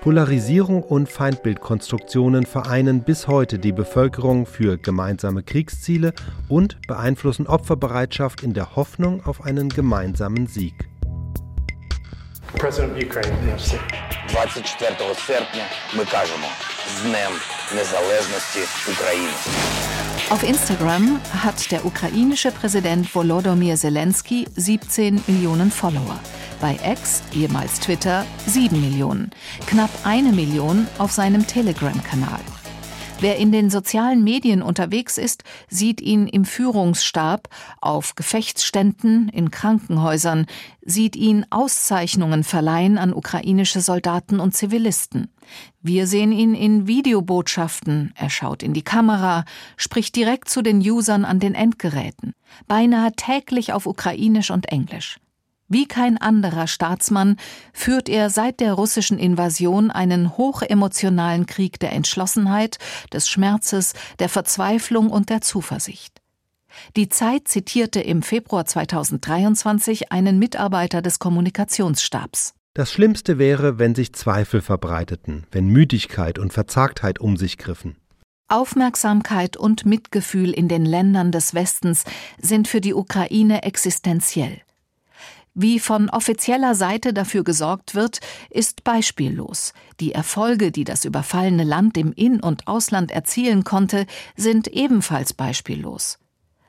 Polarisierung 0.00 0.82
und 0.82 1.10
Feindbildkonstruktionen 1.10 2.46
vereinen 2.46 3.02
bis 3.02 3.28
heute 3.28 3.58
die 3.58 3.72
Bevölkerung 3.72 4.46
für 4.46 4.78
gemeinsame 4.78 5.42
Kriegsziele 5.42 6.14
und 6.48 6.78
beeinflussen 6.88 7.46
Opferbereitschaft 7.46 8.42
in 8.42 8.54
der 8.54 8.76
Hoffnung 8.76 9.26
auf 9.26 9.44
einen 9.44 9.68
gemeinsamen 9.68 10.46
Sieg. 10.46 10.88
President 12.57 12.91
of 12.93 13.03
Ukraine. 13.03 13.57
24 14.29 15.15
серпня 15.27 15.65
ми 15.95 16.05
кажемо 16.05 16.47
з 16.97 17.01
Днем 17.01 17.31
Незалежності 17.75 18.59
України. 18.91 19.33
Auf 20.29 20.43
Instagram 20.43 21.19
hat 21.43 21.71
der 21.71 21.85
ukrainische 21.85 22.51
Präsident 22.51 23.15
Volodymyr 23.15 23.75
Zelensky 23.77 24.47
17 24.55 25.23
Millionen 25.27 25.71
Follower. 25.71 26.17
Bei 26.61 26.79
X, 26.91 27.21
ehemals 27.35 27.79
Twitter, 27.79 28.25
7 28.47 28.79
Millionen. 28.81 29.31
Knapp 29.65 29.91
eine 30.05 30.31
Million 30.31 30.87
auf 30.97 31.11
seinem 31.11 31.45
Telegram-Kanal. 31.45 32.39
Wer 33.20 33.36
in 33.36 33.50
den 33.50 33.68
sozialen 33.68 34.22
Medien 34.22 34.62
unterwegs 34.62 35.18
ist, 35.18 35.42
sieht 35.68 36.00
ihn 36.00 36.28
im 36.28 36.44
Führungsstab, 36.44 37.48
auf 37.80 38.14
Gefechtsständen, 38.14 39.28
in 39.30 39.50
Krankenhäusern, 39.50 40.46
sieht 40.82 41.16
ihn 41.16 41.44
Auszeichnungen 41.50 42.44
verleihen 42.44 42.96
an 42.96 43.12
ukrainische 43.12 43.80
Soldaten 43.80 44.38
und 44.38 44.54
Zivilisten. 44.54 45.32
Wir 45.82 46.06
sehen 46.06 46.30
ihn 46.30 46.54
in 46.54 46.86
Videobotschaften, 46.86 48.12
er 48.14 48.30
schaut 48.30 48.62
in 48.62 48.72
die 48.72 48.82
Kamera, 48.82 49.44
spricht 49.76 50.14
direkt 50.14 50.48
zu 50.48 50.62
den 50.62 50.78
Usern 50.78 51.24
an 51.24 51.40
den 51.40 51.56
Endgeräten, 51.56 52.34
beinahe 52.68 53.10
täglich 53.12 53.72
auf 53.72 53.86
Ukrainisch 53.86 54.52
und 54.52 54.68
Englisch. 54.68 55.18
Wie 55.68 55.86
kein 55.86 56.16
anderer 56.16 56.66
Staatsmann 56.66 57.36
führt 57.74 58.08
er 58.08 58.30
seit 58.30 58.60
der 58.60 58.72
russischen 58.72 59.18
Invasion 59.18 59.90
einen 59.90 60.38
hochemotionalen 60.38 61.44
Krieg 61.44 61.78
der 61.78 61.92
Entschlossenheit, 61.92 62.78
des 63.12 63.28
Schmerzes, 63.28 63.92
der 64.18 64.30
Verzweiflung 64.30 65.10
und 65.10 65.28
der 65.28 65.42
Zuversicht. 65.42 66.22
Die 66.96 67.10
Zeit 67.10 67.48
zitierte 67.48 68.00
im 68.00 68.22
Februar 68.22 68.64
2023 68.64 70.10
einen 70.10 70.38
Mitarbeiter 70.38 71.02
des 71.02 71.18
Kommunikationsstabs. 71.18 72.54
Das 72.72 72.90
Schlimmste 72.90 73.38
wäre, 73.38 73.78
wenn 73.78 73.94
sich 73.94 74.14
Zweifel 74.14 74.62
verbreiteten, 74.62 75.46
wenn 75.50 75.66
Müdigkeit 75.66 76.38
und 76.38 76.52
Verzagtheit 76.52 77.18
um 77.18 77.36
sich 77.36 77.58
griffen. 77.58 77.96
Aufmerksamkeit 78.48 79.58
und 79.58 79.84
Mitgefühl 79.84 80.52
in 80.52 80.68
den 80.68 80.86
Ländern 80.86 81.30
des 81.32 81.52
Westens 81.52 82.04
sind 82.38 82.68
für 82.68 82.80
die 82.80 82.94
Ukraine 82.94 83.64
existenziell. 83.64 84.62
Wie 85.60 85.80
von 85.80 86.08
offizieller 86.08 86.76
Seite 86.76 87.12
dafür 87.12 87.42
gesorgt 87.42 87.96
wird, 87.96 88.20
ist 88.48 88.84
beispiellos. 88.84 89.72
Die 89.98 90.12
Erfolge, 90.12 90.70
die 90.70 90.84
das 90.84 91.04
überfallene 91.04 91.64
Land 91.64 91.98
im 91.98 92.12
In- 92.12 92.38
und 92.38 92.68
Ausland 92.68 93.10
erzielen 93.10 93.64
konnte, 93.64 94.06
sind 94.36 94.68
ebenfalls 94.68 95.34
beispiellos. 95.34 96.20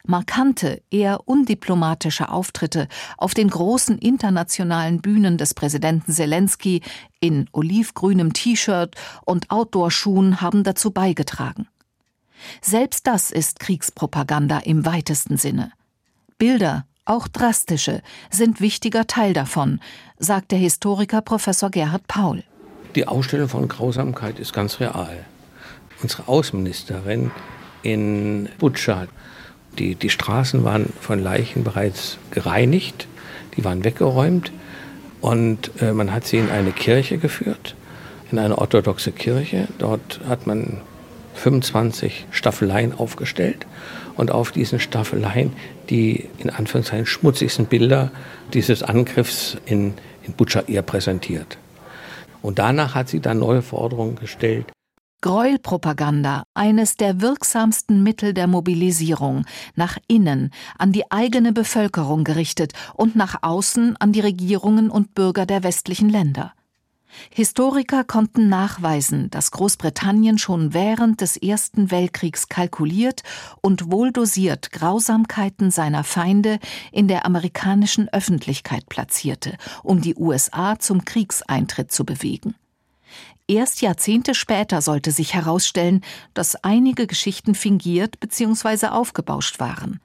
Markante, 0.08 0.82
eher 0.90 1.28
undiplomatische 1.28 2.30
Auftritte 2.30 2.88
auf 3.20 3.36
den 3.36 3.52
großen 3.52 4.00
internationalen 4.00 5.02
Bühnen 5.02 5.38
des 5.38 5.54
Präsidenten 5.54 6.12
Zelensky 6.12 6.82
in 7.20 7.48
olivgrünem 7.52 8.34
T-Shirt 8.34 8.96
und 9.24 9.52
Outdoor-Schuhen 9.52 10.42
haben 10.42 10.64
dazu 10.64 10.90
beigetragen. 10.90 11.68
Selbst 12.60 13.06
das 13.06 13.30
ist 13.30 13.60
Kriegspropaganda 13.60 14.58
im 14.58 14.84
weitesten 14.84 15.38
Sinne. 15.38 15.74
Bilder, 16.40 16.88
auch 17.10 17.28
drastische, 17.28 18.02
sind 18.30 18.62
wichtiger 18.62 19.08
Teil 19.08 19.34
davon, 19.34 19.80
sagt 20.20 20.52
der 20.52 20.60
Historiker 20.60 21.22
Professor 21.22 21.70
Gerhard 21.70 22.08
Paul. 22.08 22.44
Die 22.96 23.08
Ausstellung 23.08 23.50
von 23.50 23.68
Grausamkeit 23.68 24.40
ist 24.40 24.54
ganz 24.54 24.80
real. 24.80 25.26
Unsere 26.02 26.28
Außenministerin 26.28 27.32
in 27.82 28.50
Butscha, 28.58 29.08
die, 29.78 29.96
die 29.96 30.10
Straßen 30.10 30.64
waren 30.64 30.92
von 31.02 31.20
Leichen 31.20 31.64
bereits 31.64 32.18
gereinigt, 32.32 33.08
die 33.58 33.64
waren 33.64 33.84
weggeräumt 33.84 34.52
und 35.22 35.72
äh, 35.82 35.92
man 35.92 36.14
hat 36.14 36.26
sie 36.26 36.38
in 36.38 36.50
eine 36.50 36.72
Kirche 36.72 37.18
geführt, 37.18 37.76
in 38.32 38.40
eine 38.40 38.58
orthodoxe 38.58 39.12
Kirche. 39.12 39.68
Dort 39.78 40.22
hat 40.28 40.48
man 40.48 40.82
25 41.36 42.28
Staffeleien 42.32 42.94
aufgestellt 42.94 43.66
und 44.16 44.32
auf 44.32 44.52
diesen 44.52 44.80
Staffeleien 44.80 45.54
die 45.90 46.30
in 46.38 46.50
Anführungszeichen 46.50 47.06
schmutzigsten 47.06 47.66
Bilder 47.66 48.12
dieses 48.54 48.84
Angriffs 48.84 49.58
in, 49.66 49.94
in 50.24 50.34
Butscha 50.34 50.64
ihr 50.68 50.82
präsentiert. 50.82 51.58
Und 52.42 52.60
danach 52.60 52.96
hat 52.96 53.10
sie 53.10 53.20
dann 53.20 53.40
neue 53.40 53.62
Forderungen 53.62 54.16
gestellt. 54.16 54.66
Gräuelpropaganda, 55.22 56.44
eines 56.54 56.96
der 56.96 57.20
wirksamsten 57.20 58.04
Mittel 58.04 58.34
der 58.34 58.48
Mobilisierung, 58.48 59.46
nach 59.76 59.98
innen, 60.08 60.52
an 60.78 60.94
die 60.94 61.12
eigene 61.12 61.52
Bevölkerung 61.52 62.24
gerichtet 62.24 62.72
und 62.94 63.18
nach 63.18 63.36
außen 63.42 63.98
an 63.98 64.14
die 64.14 64.22
Regierungen 64.22 64.90
und 64.90 65.14
Bürger 65.16 65.46
der 65.46 65.64
westlichen 65.64 66.08
Länder. 66.08 66.54
Historiker 67.32 68.04
konnten 68.04 68.50
nachweisen, 68.50 69.30
dass 69.30 69.52
Großbritannien 69.52 70.38
schon 70.38 70.74
während 70.74 71.22
des 71.22 71.38
Ersten 71.38 71.92
Weltkriegs 71.92 72.50
kalkuliert 72.50 73.24
und 73.62 73.92
wohldosiert 73.92 74.72
Grausamkeiten 74.72 75.72
seiner 75.72 76.04
Feinde 76.04 76.60
in 76.92 77.08
der 77.08 77.26
amerikanischen 77.26 78.10
Öffentlichkeit 78.10 78.88
platzierte, 78.90 79.58
um 79.84 80.02
die 80.02 80.16
USA 80.16 80.80
zum 80.80 81.06
Kriegseintritt 81.06 81.92
zu 81.92 82.06
bewegen. 82.06 82.56
Erst 83.48 83.82
Jahrzehnte 83.82 84.36
später 84.36 84.82
sollte 84.82 85.12
sich 85.12 85.34
herausstellen, 85.34 86.02
dass 86.36 86.56
einige 86.64 87.08
Geschichten 87.08 87.56
fingiert 87.56 88.20
bzw. 88.20 88.88
aufgebauscht 88.88 89.60
waren. 89.60 90.00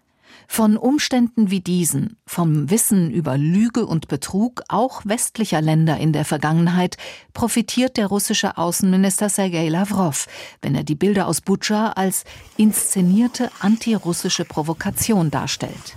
Von 0.46 0.76
Umständen 0.76 1.50
wie 1.50 1.60
diesen, 1.60 2.16
vom 2.26 2.70
Wissen 2.70 3.10
über 3.10 3.36
Lüge 3.38 3.86
und 3.86 4.08
Betrug 4.08 4.62
auch 4.68 5.02
westlicher 5.04 5.60
Länder 5.60 5.98
in 5.98 6.12
der 6.12 6.24
Vergangenheit, 6.24 6.96
profitiert 7.32 7.96
der 7.96 8.06
russische 8.06 8.56
Außenminister 8.58 9.28
Sergei 9.28 9.68
Lavrov, 9.68 10.26
wenn 10.62 10.74
er 10.74 10.84
die 10.84 10.94
Bilder 10.94 11.26
aus 11.26 11.40
Butscha 11.40 11.92
als 11.92 12.24
inszenierte 12.56 13.50
antirussische 13.60 14.44
Provokation 14.44 15.30
darstellt. 15.30 15.96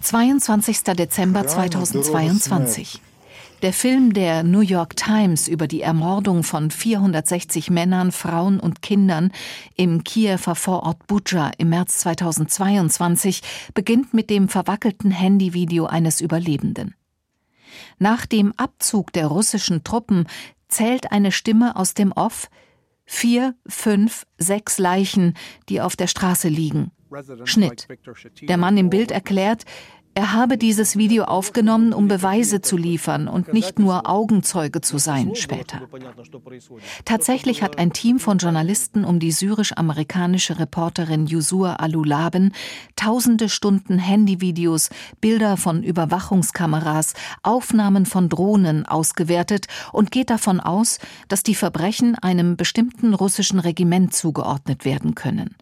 22. 0.00 0.82
Dezember 0.82 1.46
2022. 1.46 3.00
Der 3.62 3.72
Film 3.72 4.12
der 4.12 4.42
New 4.42 4.60
York 4.60 4.96
Times 4.96 5.48
über 5.48 5.66
die 5.66 5.80
Ermordung 5.80 6.42
von 6.42 6.70
460 6.70 7.70
Männern, 7.70 8.12
Frauen 8.12 8.60
und 8.60 8.82
Kindern 8.82 9.32
im 9.76 10.04
Kiewer 10.04 10.36
Vorort 10.36 11.06
Butscha 11.06 11.52
im 11.56 11.70
März 11.70 11.98
2022 11.98 13.40
beginnt 13.72 14.12
mit 14.12 14.28
dem 14.28 14.50
verwackelten 14.50 15.10
Handyvideo 15.10 15.86
eines 15.86 16.20
Überlebenden. 16.20 16.94
Nach 17.98 18.26
dem 18.26 18.52
Abzug 18.58 19.12
der 19.14 19.26
russischen 19.26 19.84
Truppen 19.84 20.26
zählt 20.68 21.10
eine 21.10 21.32
Stimme 21.32 21.76
aus 21.76 21.94
dem 21.94 22.12
Off 22.12 22.50
vier, 23.06 23.54
fünf, 23.66 24.26
sechs 24.36 24.78
Leichen, 24.78 25.32
die 25.70 25.80
auf 25.80 25.96
der 25.96 26.08
Straße 26.08 26.48
liegen. 26.48 26.90
Schnitt. 27.44 27.86
Der 28.42 28.56
Mann 28.56 28.76
im 28.76 28.90
Bild 28.90 29.10
erklärt, 29.10 29.64
er 30.16 30.32
habe 30.32 30.56
dieses 30.56 30.96
Video 30.96 31.24
aufgenommen, 31.24 31.92
um 31.92 32.08
Beweise 32.08 32.62
zu 32.62 32.78
liefern 32.78 33.28
und 33.28 33.52
nicht 33.52 33.78
nur 33.78 34.08
Augenzeuge 34.08 34.80
zu 34.80 34.96
sein 34.96 35.34
später. 35.34 35.82
Tatsächlich 37.04 37.62
hat 37.62 37.78
ein 37.78 37.92
Team 37.92 38.18
von 38.18 38.38
Journalisten 38.38 39.04
um 39.04 39.18
die 39.18 39.30
syrisch-amerikanische 39.30 40.58
Reporterin 40.58 41.26
Yusur 41.26 41.80
Alulaben 41.80 42.54
tausende 42.96 43.50
Stunden 43.50 43.98
Handyvideos, 43.98 44.88
Bilder 45.20 45.58
von 45.58 45.82
Überwachungskameras, 45.82 47.12
Aufnahmen 47.42 48.06
von 48.06 48.30
Drohnen 48.30 48.86
ausgewertet 48.86 49.66
und 49.92 50.12
geht 50.12 50.30
davon 50.30 50.60
aus, 50.60 50.98
dass 51.28 51.42
die 51.42 51.54
Verbrechen 51.54 52.14
einem 52.14 52.56
bestimmten 52.56 53.12
russischen 53.12 53.58
Regiment 53.58 54.14
zugeordnet 54.14 54.86
werden 54.86 55.14
können. 55.14 55.56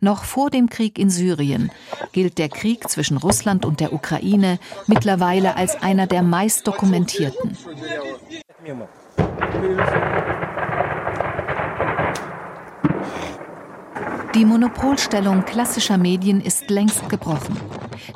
Noch 0.00 0.24
vor 0.24 0.50
dem 0.50 0.68
Krieg 0.68 0.98
in 0.98 1.10
Syrien 1.10 1.70
gilt 2.12 2.38
der 2.38 2.48
Krieg 2.48 2.88
zwischen 2.88 3.16
Russland 3.16 3.64
und 3.64 3.80
der 3.80 3.92
Ukraine 3.92 4.58
mittlerweile 4.86 5.56
als 5.56 5.80
einer 5.82 6.06
der 6.06 6.22
meist 6.22 6.66
dokumentierten. 6.66 7.56
Die 14.34 14.44
Monopolstellung 14.44 15.44
klassischer 15.44 15.98
Medien 15.98 16.40
ist 16.40 16.70
längst 16.70 17.08
gebrochen. 17.08 17.56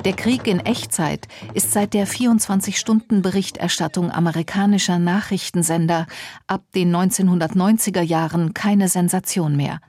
Der 0.05 0.13
Krieg 0.13 0.47
in 0.47 0.59
Echtzeit 0.59 1.27
ist 1.53 1.71
seit 1.71 1.93
der 1.93 2.07
24-Stunden-Berichterstattung 2.07 4.11
amerikanischer 4.11 4.99
Nachrichtensender 4.99 6.07
ab 6.47 6.63
den 6.75 6.95
1990er 6.95 8.01
Jahren 8.01 8.53
keine 8.53 8.89
Sensation 8.89 9.55
mehr. 9.55 9.79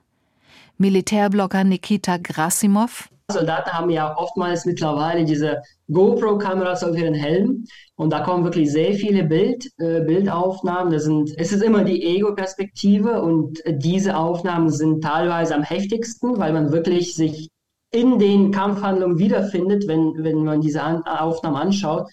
Militärblogger 0.79 1.65
Nikita 1.65 2.17
Grasimov 2.19 3.09
Soldaten 3.33 3.73
haben 3.73 3.89
ja 3.89 4.15
oftmals 4.19 4.67
mittlerweile 4.67 5.25
diese 5.25 5.63
GoPro-Kameras 5.91 6.85
auf 6.85 6.95
ihren 6.97 7.15
Helm 7.15 7.65
und 7.97 8.13
da 8.13 8.21
kommen 8.21 8.45
wirklich 8.45 8.71
sehr 8.71 8.93
viele 8.93 9.25
Bild, 9.25 9.67
äh, 9.79 10.01
Bildaufnahmen. 10.03 10.93
Das 10.93 11.05
sind, 11.05 11.33
es 11.39 11.53
ist 11.53 11.63
immer 11.63 11.85
die 11.85 12.05
Ego-Perspektive 12.05 13.23
und 13.23 13.63
diese 13.67 14.17
Aufnahmen 14.17 14.69
sind 14.69 15.03
teilweise 15.03 15.55
am 15.55 15.63
heftigsten, 15.63 16.39
weil 16.39 16.53
man 16.53 16.71
wirklich 16.71 17.15
sich 17.15 17.49
in 17.93 18.19
den 18.19 18.51
Kampfhandlungen 18.51 19.19
wiederfindet, 19.19 19.89
wenn, 19.89 20.23
wenn 20.23 20.45
man 20.45 20.61
diese 20.61 20.83
An 20.83 21.03
Aufnahmen 21.05 21.57
anschaut. 21.57 22.11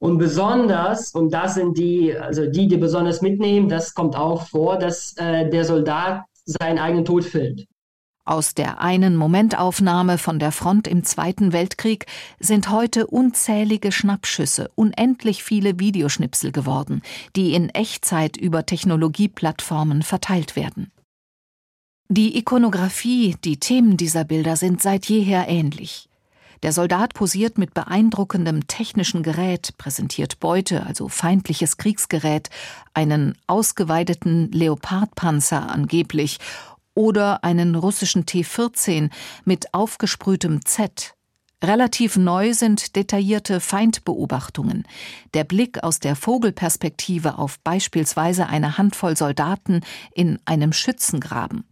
Und 0.00 0.18
besonders, 0.18 1.12
und 1.14 1.34
das 1.34 1.54
sind 1.54 1.76
die, 1.76 2.16
also 2.16 2.46
die, 2.46 2.68
die 2.68 2.76
besonders 2.76 3.22
mitnehmen, 3.22 3.68
das 3.68 3.92
kommt 3.94 4.14
auch 4.14 4.42
vor, 4.46 4.78
dass 4.78 5.16
äh, 5.16 5.50
der 5.50 5.64
Soldat 5.64 6.22
seinen 6.44 6.78
eigenen 6.78 7.04
Tod 7.04 7.24
filmt. 7.24 7.66
Aus 8.28 8.52
der 8.52 8.82
einen 8.82 9.16
Momentaufnahme 9.16 10.18
von 10.18 10.38
der 10.38 10.52
Front 10.52 10.86
im 10.86 11.02
Zweiten 11.02 11.54
Weltkrieg 11.54 12.04
sind 12.38 12.68
heute 12.68 13.06
unzählige 13.06 13.90
Schnappschüsse, 13.90 14.70
unendlich 14.74 15.42
viele 15.42 15.80
Videoschnipsel 15.80 16.52
geworden, 16.52 17.00
die 17.36 17.54
in 17.54 17.70
Echtzeit 17.70 18.36
über 18.36 18.66
Technologieplattformen 18.66 20.02
verteilt 20.02 20.56
werden. 20.56 20.92
Die 22.10 22.36
Ikonografie, 22.36 23.34
die 23.42 23.58
Themen 23.58 23.96
dieser 23.96 24.24
Bilder 24.24 24.56
sind 24.56 24.82
seit 24.82 25.06
jeher 25.06 25.48
ähnlich. 25.48 26.10
Der 26.64 26.72
Soldat 26.72 27.14
posiert 27.14 27.56
mit 27.56 27.72
beeindruckendem 27.72 28.66
technischen 28.66 29.22
Gerät, 29.22 29.78
präsentiert 29.78 30.40
Beute, 30.40 30.84
also 30.84 31.08
feindliches 31.08 31.76
Kriegsgerät, 31.76 32.50
einen 32.94 33.38
ausgeweideten 33.46 34.50
Leopardpanzer 34.50 35.70
angeblich 35.70 36.38
oder 36.98 37.44
einen 37.44 37.76
russischen 37.76 38.26
T-14 38.26 39.10
mit 39.44 39.72
aufgesprühtem 39.72 40.64
Z. 40.64 41.14
Relativ 41.62 42.16
neu 42.16 42.52
sind 42.54 42.96
detaillierte 42.96 43.60
Feindbeobachtungen, 43.60 44.84
der 45.32 45.44
Blick 45.44 45.84
aus 45.84 46.00
der 46.00 46.16
Vogelperspektive 46.16 47.38
auf 47.38 47.60
beispielsweise 47.60 48.48
eine 48.48 48.78
Handvoll 48.78 49.16
Soldaten 49.16 49.82
in 50.12 50.40
einem 50.44 50.72
Schützengraben. 50.72 51.64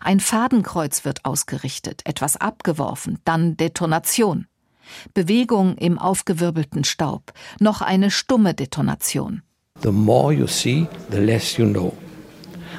Ein 0.00 0.18
Fadenkreuz 0.18 1.04
wird 1.04 1.26
ausgerichtet, 1.26 2.00
etwas 2.06 2.38
abgeworfen, 2.38 3.18
dann 3.26 3.58
Detonation. 3.58 4.46
Bewegung 5.12 5.76
im 5.76 5.98
aufgewirbelten 5.98 6.84
Staub, 6.84 7.34
noch 7.60 7.82
eine 7.82 8.10
stumme 8.10 8.54
Detonation. 8.54 9.42
The 9.82 9.90
more 9.90 10.32
you 10.32 10.46
see, 10.46 10.86
the 11.10 11.18
less 11.18 11.58
you 11.58 11.66
know. 11.66 11.92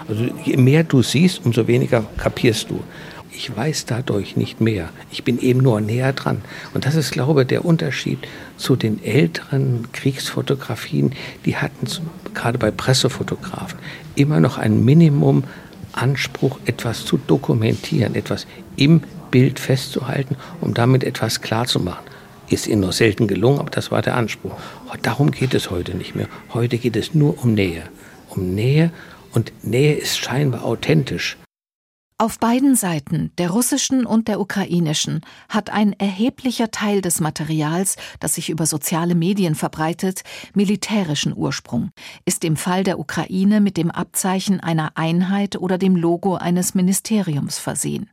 Also 0.07 0.25
je 0.43 0.57
mehr 0.57 0.83
du 0.83 1.01
siehst, 1.01 1.45
umso 1.45 1.67
weniger 1.67 2.05
kapierst 2.17 2.69
du. 2.69 2.81
Ich 3.31 3.55
weiß 3.55 3.85
dadurch 3.85 4.37
nicht 4.37 4.61
mehr. 4.61 4.89
Ich 5.11 5.23
bin 5.23 5.39
eben 5.39 5.59
nur 5.59 5.81
näher 5.81 6.13
dran. 6.13 6.41
Und 6.73 6.85
das 6.85 6.95
ist, 6.95 7.11
glaube 7.11 7.41
ich, 7.41 7.47
der 7.47 7.65
Unterschied 7.65 8.19
zu 8.55 8.77
den 8.77 9.03
älteren 9.03 9.87
Kriegsfotografien. 9.91 11.11
Die 11.45 11.57
hatten 11.57 11.85
gerade 12.33 12.57
bei 12.57 12.71
Pressefotografen 12.71 13.79
immer 14.15 14.39
noch 14.39 14.57
ein 14.57 14.85
Minimum 14.85 15.43
Anspruch, 15.91 16.59
etwas 16.65 17.05
zu 17.05 17.17
dokumentieren, 17.17 18.15
etwas 18.15 18.47
im 18.75 19.01
Bild 19.31 19.59
festzuhalten, 19.59 20.35
um 20.61 20.73
damit 20.73 21.03
etwas 21.03 21.41
klarzumachen. 21.41 22.05
Ist 22.47 22.67
ihnen 22.67 22.81
nur 22.81 22.93
selten 22.93 23.27
gelungen, 23.27 23.59
aber 23.59 23.69
das 23.69 23.91
war 23.91 24.01
der 24.01 24.15
Anspruch. 24.15 24.53
Darum 25.01 25.31
geht 25.31 25.53
es 25.53 25.71
heute 25.71 25.95
nicht 25.95 26.15
mehr. 26.15 26.27
Heute 26.53 26.77
geht 26.77 26.95
es 26.95 27.13
nur 27.13 27.43
um 27.43 27.53
Nähe. 27.53 27.83
Um 28.29 28.53
Nähe 28.53 28.91
und 29.35 29.53
Nähe 29.63 29.95
ist 29.95 30.17
scheinbar 30.17 30.63
authentisch. 30.63 31.37
Auf 32.17 32.39
beiden 32.39 32.77
Seiten, 32.77 33.31
der 33.37 33.49
russischen 33.49 34.05
und 34.05 34.29
der 34.29 34.39
ukrainischen, 34.39 35.19
hat 35.49 35.69
ein 35.69 35.91
erheblicher 35.91 36.71
Teil 36.71 37.01
des 37.01 37.19
Materials, 37.19 37.97
das 38.21 38.35
sich 38.35 38.49
über 38.49 38.65
soziale 38.65 39.15
Medien 39.15 39.53
verbreitet, 39.53 40.21
militärischen 40.53 41.35
Ursprung, 41.35 41.91
ist 42.23 42.45
im 42.45 42.55
Fall 42.55 42.85
der 42.85 42.99
Ukraine 42.99 43.59
mit 43.59 43.75
dem 43.75 43.91
Abzeichen 43.91 44.61
einer 44.61 44.93
Einheit 44.95 45.57
oder 45.57 45.77
dem 45.77 45.97
Logo 45.97 46.35
eines 46.35 46.73
Ministeriums 46.73 47.59
versehen. 47.59 48.09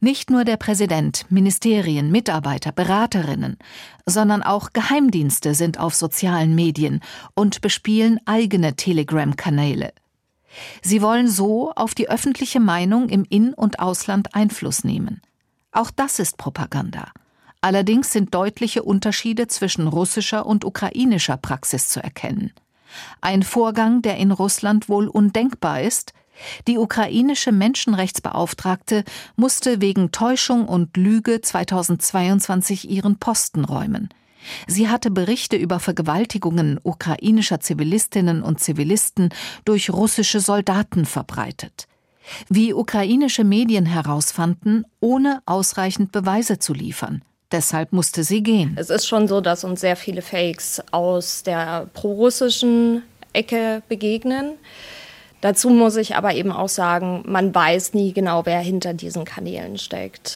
Nicht 0.00 0.28
nur 0.28 0.44
der 0.44 0.56
Präsident, 0.56 1.24
Ministerien, 1.30 2.10
Mitarbeiter, 2.10 2.72
Beraterinnen, 2.72 3.56
sondern 4.04 4.42
auch 4.42 4.70
Geheimdienste 4.72 5.54
sind 5.54 5.78
auf 5.78 5.94
sozialen 5.94 6.56
Medien 6.56 7.00
und 7.34 7.60
bespielen 7.60 8.18
eigene 8.26 8.74
Telegram-Kanäle. 8.74 9.92
Sie 10.82 11.02
wollen 11.02 11.28
so 11.28 11.72
auf 11.72 11.94
die 11.94 12.08
öffentliche 12.08 12.60
Meinung 12.60 13.08
im 13.08 13.24
In- 13.28 13.54
und 13.54 13.78
Ausland 13.78 14.34
Einfluss 14.34 14.84
nehmen. 14.84 15.20
Auch 15.72 15.90
das 15.90 16.18
ist 16.18 16.36
Propaganda. 16.36 17.08
Allerdings 17.60 18.12
sind 18.12 18.34
deutliche 18.34 18.82
Unterschiede 18.82 19.46
zwischen 19.46 19.86
russischer 19.86 20.46
und 20.46 20.64
ukrainischer 20.64 21.36
Praxis 21.36 21.88
zu 21.88 22.02
erkennen. 22.02 22.52
Ein 23.20 23.42
Vorgang, 23.42 24.02
der 24.02 24.16
in 24.16 24.32
Russland 24.32 24.88
wohl 24.88 25.08
undenkbar 25.08 25.80
ist, 25.80 26.12
die 26.66 26.78
ukrainische 26.78 27.52
Menschenrechtsbeauftragte 27.52 29.04
musste 29.36 29.80
wegen 29.80 30.12
Täuschung 30.12 30.66
und 30.66 30.96
Lüge 30.96 31.40
2022 31.40 32.90
ihren 32.90 33.18
Posten 33.18 33.64
räumen. 33.64 34.08
Sie 34.66 34.88
hatte 34.88 35.10
Berichte 35.10 35.56
über 35.56 35.80
Vergewaltigungen 35.80 36.78
ukrainischer 36.82 37.60
Zivilistinnen 37.60 38.42
und 38.42 38.60
Zivilisten 38.60 39.30
durch 39.64 39.90
russische 39.90 40.40
Soldaten 40.40 41.04
verbreitet. 41.04 41.86
Wie 42.48 42.72
ukrainische 42.72 43.44
Medien 43.44 43.86
herausfanden, 43.86 44.84
ohne 45.00 45.42
ausreichend 45.46 46.12
Beweise 46.12 46.58
zu 46.58 46.72
liefern. 46.72 47.22
Deshalb 47.50 47.92
musste 47.92 48.24
sie 48.24 48.42
gehen. 48.42 48.76
Es 48.78 48.88
ist 48.88 49.06
schon 49.06 49.28
so, 49.28 49.40
dass 49.40 49.64
uns 49.64 49.80
sehr 49.80 49.96
viele 49.96 50.22
Fakes 50.22 50.82
aus 50.90 51.42
der 51.42 51.86
prorussischen 51.92 53.02
Ecke 53.34 53.82
begegnen. 53.88 54.52
Dazu 55.42 55.68
muss 55.70 55.96
ich 55.96 56.16
aber 56.16 56.34
eben 56.34 56.52
auch 56.52 56.68
sagen, 56.68 57.24
man 57.26 57.54
weiß 57.54 57.94
nie 57.94 58.12
genau, 58.12 58.46
wer 58.46 58.60
hinter 58.60 58.94
diesen 58.94 59.24
Kanälen 59.24 59.76
steckt. 59.76 60.34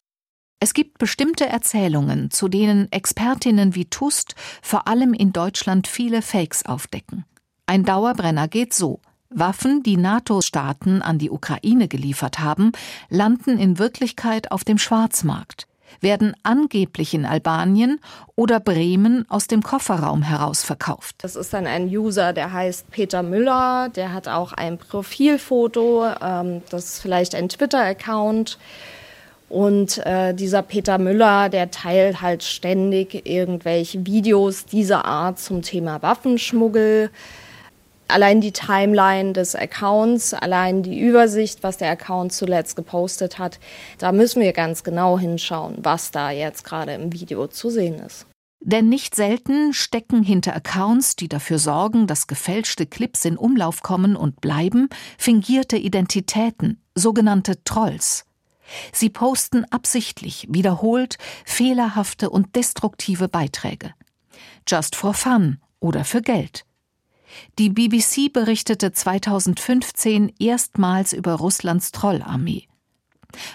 Es 0.67 0.75
gibt 0.75 0.99
bestimmte 0.99 1.47
Erzählungen, 1.47 2.33
zu 2.33 2.49
denen 2.49 2.91
Expertinnen 2.91 3.77
wie 3.77 3.85
Tust 3.85 4.35
vor 4.63 4.89
allem 4.89 5.15
in 5.15 5.33
Deutschland 5.33 5.87
viele 5.87 6.23
Fakes 6.23 6.67
aufdecken. 6.67 7.25
Ein 7.67 7.85
Dauerbrenner 7.85 8.49
geht 8.49 8.75
so. 8.75 8.99
Waffen, 9.31 9.85
die 9.85 9.97
NATO-Staaten 9.97 11.03
an 11.03 11.19
die 11.19 11.31
Ukraine 11.31 11.87
geliefert 11.87 12.41
haben, 12.41 12.73
landen 13.09 13.61
in 13.61 13.79
Wirklichkeit 13.79 14.51
auf 14.51 14.65
dem 14.65 14.79
Schwarzmarkt, 14.79 15.69
werden 16.01 16.35
angeblich 16.43 17.15
in 17.15 17.27
Albanien 17.27 18.01
oder 18.35 18.59
Bremen 18.59 19.25
aus 19.31 19.47
dem 19.47 19.63
Kofferraum 19.63 20.23
heraus 20.23 20.65
verkauft. 20.65 21.15
Das 21.19 21.37
ist 21.37 21.53
dann 21.53 21.69
ein 21.69 21.87
User, 21.87 22.33
der 22.33 22.53
heißt 22.53 22.91
Peter 22.91 23.23
Müller, 23.23 23.89
der 23.91 24.13
hat 24.13 24.27
auch 24.27 24.53
ein 24.53 24.79
Profilfoto, 24.79 26.07
ähm, 26.21 26.63
das 26.71 26.87
ist 26.87 27.03
vielleicht 27.03 27.37
ein 27.37 27.49
Twitter-Account 27.49 28.59
und 29.49 29.99
äh, 30.05 30.35
dieser 30.35 30.63
Peter 30.63 30.99
Müller, 30.99 31.49
der 31.49 31.71
teilt 31.71 32.21
halt 32.21 32.43
ständig 32.43 33.27
irgendwelche 33.27 34.05
Videos 34.05 34.67
dieser 34.67 35.05
Art 35.05 35.39
zum 35.39 35.63
Thema 35.63 36.03
Waffenschmuggel. 36.03 37.11
Allein 38.09 38.41
die 38.41 38.53
Timeline 38.53 39.33
des 39.33 39.57
Accounts, 39.57 40.33
allein 40.33 40.83
die 40.83 40.99
Übersicht, 40.99 41.63
was 41.63 41.77
der 41.77 41.91
Account 41.91 42.33
zuletzt 42.33 42.77
gepostet 42.77 43.39
hat, 43.39 43.59
da 43.99 44.13
müssen 44.13 44.43
wir 44.43 44.53
ganz 44.53 44.85
genau 44.85 45.19
hinschauen, 45.19 45.77
was 45.79 46.13
da 46.13 46.31
jetzt 46.31 46.65
gerade 46.65 46.95
im 46.95 47.13
Video 47.13 47.49
zu 47.49 47.71
sehen 47.71 47.97
ist. 47.99 48.27
Denn 48.61 48.89
nicht 48.89 49.15
selten 49.15 49.73
stecken 49.73 50.23
hinter 50.23 50.55
Accounts, 50.57 51.15
die 51.15 51.29
dafür 51.29 51.59
sorgen, 51.59 52.07
dass 52.07 52.27
gefälschte 52.27 52.87
Clips 52.87 53.25
in 53.25 53.37
Umlauf 53.37 53.83
kommen 53.83 54.17
und 54.17 54.41
bleiben, 54.41 54.89
fingierte 55.19 55.77
Identitäten, 55.77 56.81
sogenannte 56.95 57.63
Trolls. 57.65 58.26
Sie 58.93 59.11
posten 59.11 59.65
absichtlich, 59.71 60.47
wiederholt 60.51 61.19
fehlerhafte 61.45 62.31
und 62.31 62.57
destruktive 62.57 63.29
Beiträge. 63.29 63.95
Just 64.67 64.97
for 64.97 65.15
fun 65.15 65.59
oder 65.81 66.05
für 66.05 66.23
Geld. 66.23 66.65
Die 67.59 67.71
BBC 67.71 68.33
berichtete 68.33 68.93
2015 68.93 70.33
erstmals 70.39 71.13
über 71.13 71.35
Russlands 71.35 71.93
Trollarmee. 71.93 72.67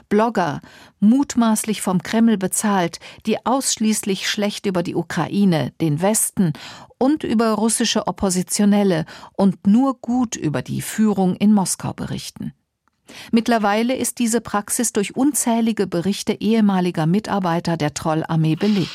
Blogger, 0.09 0.61
mutmaßlich 0.99 1.81
vom 1.81 2.03
Kreml 2.03 2.37
bezahlt, 2.37 2.99
die 3.25 3.45
ausschließlich 3.45 4.29
schlecht 4.29 4.65
über 4.65 4.83
die 4.83 4.95
Ukraine, 4.95 5.71
den 5.81 6.01
Westen 6.01 6.53
und 6.97 7.23
über 7.23 7.53
russische 7.53 8.07
Oppositionelle 8.07 9.05
und 9.33 9.65
nur 9.65 9.99
gut 9.99 10.35
über 10.35 10.61
die 10.61 10.81
Führung 10.81 11.35
in 11.35 11.53
Moskau 11.53 11.93
berichten. 11.93 12.53
Mittlerweile 13.31 13.95
ist 13.95 14.19
diese 14.19 14.41
Praxis 14.41 14.93
durch 14.93 15.15
unzählige 15.15 15.87
Berichte 15.87 16.33
ehemaliger 16.33 17.05
Mitarbeiter 17.05 17.77
der 17.77 17.93
Trollarmee 17.93 18.55
belegt. 18.55 18.89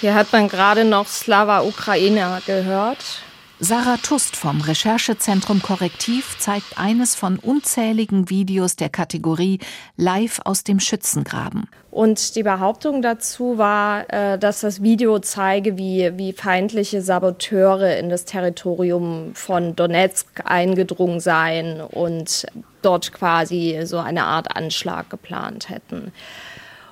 Hier 0.00 0.14
hat 0.14 0.32
man 0.32 0.48
gerade 0.48 0.84
noch 0.84 1.08
Slava 1.08 1.62
Ukraina 1.62 2.40
gehört. 2.46 3.22
Sarah 3.60 3.96
Tust 3.96 4.36
vom 4.36 4.60
Recherchezentrum 4.60 5.60
Korrektiv 5.60 6.38
zeigt 6.38 6.78
eines 6.78 7.16
von 7.16 7.40
unzähligen 7.40 8.30
Videos 8.30 8.76
der 8.76 8.88
Kategorie 8.88 9.58
Live 9.96 10.40
aus 10.44 10.62
dem 10.62 10.78
Schützengraben. 10.78 11.68
Und 11.90 12.36
die 12.36 12.44
Behauptung 12.44 13.02
dazu 13.02 13.58
war, 13.58 14.08
äh, 14.12 14.38
dass 14.38 14.60
das 14.60 14.80
Video 14.80 15.18
zeige, 15.18 15.76
wie, 15.76 16.16
wie 16.16 16.32
feindliche 16.32 17.02
Saboteure 17.02 17.96
in 17.96 18.10
das 18.10 18.24
Territorium 18.24 19.32
von 19.34 19.74
Donetsk 19.74 20.42
eingedrungen 20.44 21.18
seien 21.18 21.80
und 21.80 22.46
dort 22.82 23.12
quasi 23.12 23.80
so 23.82 23.98
eine 23.98 24.22
Art 24.22 24.56
Anschlag 24.56 25.10
geplant 25.10 25.68
hätten. 25.68 26.12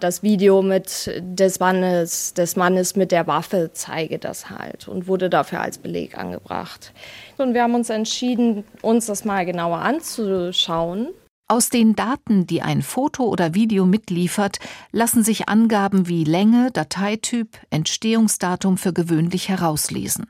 Das 0.01 0.23
Video 0.23 0.61
mit 0.61 1.11
des 1.23 1.59
Mannes, 1.59 2.35
des 2.35 2.57
Mannes 2.57 2.97
mit 2.97 3.13
der 3.13 3.27
Waffe 3.27 3.71
zeige 3.73 4.19
das 4.19 4.51
halt 4.51 4.89
und 4.89 5.07
wurde 5.07 5.31
dafür 5.31 5.63
als 5.63 5.79
Beleg 5.79 6.19
angebracht. 6.19 6.93
Und 7.39 7.55
wir 7.55 7.63
haben 7.63 7.75
uns 7.75 7.89
entschieden, 7.89 8.65
uns 8.83 9.07
das 9.07 9.25
mal 9.25 9.47
genauer 9.47 9.79
anzuschauen. 9.79 11.09
Aus 11.49 11.71
den 11.71 11.95
Daten, 11.95 12.47
die 12.47 12.61
ein 12.61 12.83
Foto 12.83 13.25
oder 13.25 13.55
Video 13.55 13.87
mitliefert, 13.87 14.59
lassen 14.93 15.25
sich 15.25 15.49
Angaben 15.49 16.09
wie 16.09 16.25
Länge, 16.25 16.71
Dateityp, 16.73 17.57
Entstehungsdatum 17.71 18.77
für 18.77 18.93
gewöhnlich 18.93 19.49
herauslesen. 19.49 20.27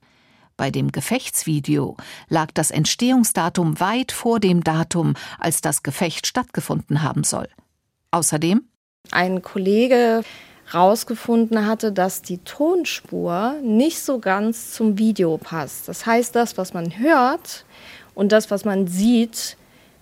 Bei 0.57 0.71
dem 0.71 0.93
Gefechtsvideo 0.93 1.97
lag 2.29 2.53
das 2.53 2.71
Entstehungsdatum 2.71 3.81
weit 3.81 4.13
vor 4.13 4.39
dem 4.41 4.63
Datum, 4.63 5.15
als 5.39 5.61
das 5.61 5.83
Gefecht 5.83 6.27
stattgefunden 6.27 7.03
haben 7.03 7.25
soll. 7.25 7.49
Außerdem 8.11 8.63
ein 9.11 9.42
Kollege 9.42 10.23
rausgefunden 10.75 11.66
hatte, 11.66 11.92
dass 11.92 12.23
die 12.23 12.38
Tonspur 12.38 13.55
nicht 13.62 14.01
so 14.01 14.19
ganz 14.19 14.73
zum 14.73 14.99
Video 14.99 15.38
passt. 15.38 15.88
Das 15.88 16.07
heißt, 16.07 16.35
das, 16.35 16.59
was 16.59 16.75
man 16.75 16.99
hört 16.99 17.64
und 18.14 18.33
das, 18.33 18.51
was 18.51 18.64
man 18.64 18.87
sieht, 18.87 19.57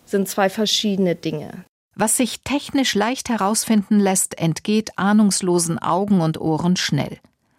sind 0.06 0.28
zwei 0.28 0.48
verschiedene 0.48 1.14
Dinge. 1.14 1.64
Was 1.96 2.16
sich 2.16 2.42
technisch 2.42 2.94
leicht 2.94 3.28
herausfinden 3.28 4.00
lässt, 4.00 4.38
entgeht 4.38 4.98
ahnungslosen 4.98 5.78
Augen 5.78 6.20
und 6.20 6.40
Ohren 6.40 6.76
schnell. 6.76 7.18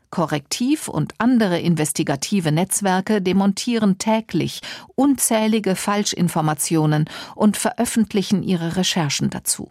Korrektiv 0.09 0.87
und 0.87 1.13
andere 1.17 1.59
investigative 1.59 2.51
Netzwerke 2.51 3.21
demontieren 3.21 3.97
täglich 3.97 4.61
unzählige 4.95 5.75
Falschinformationen 5.75 7.09
und 7.35 7.57
veröffentlichen 7.57 8.43
ihre 8.43 8.77
Recherchen 8.77 9.29
dazu. 9.29 9.69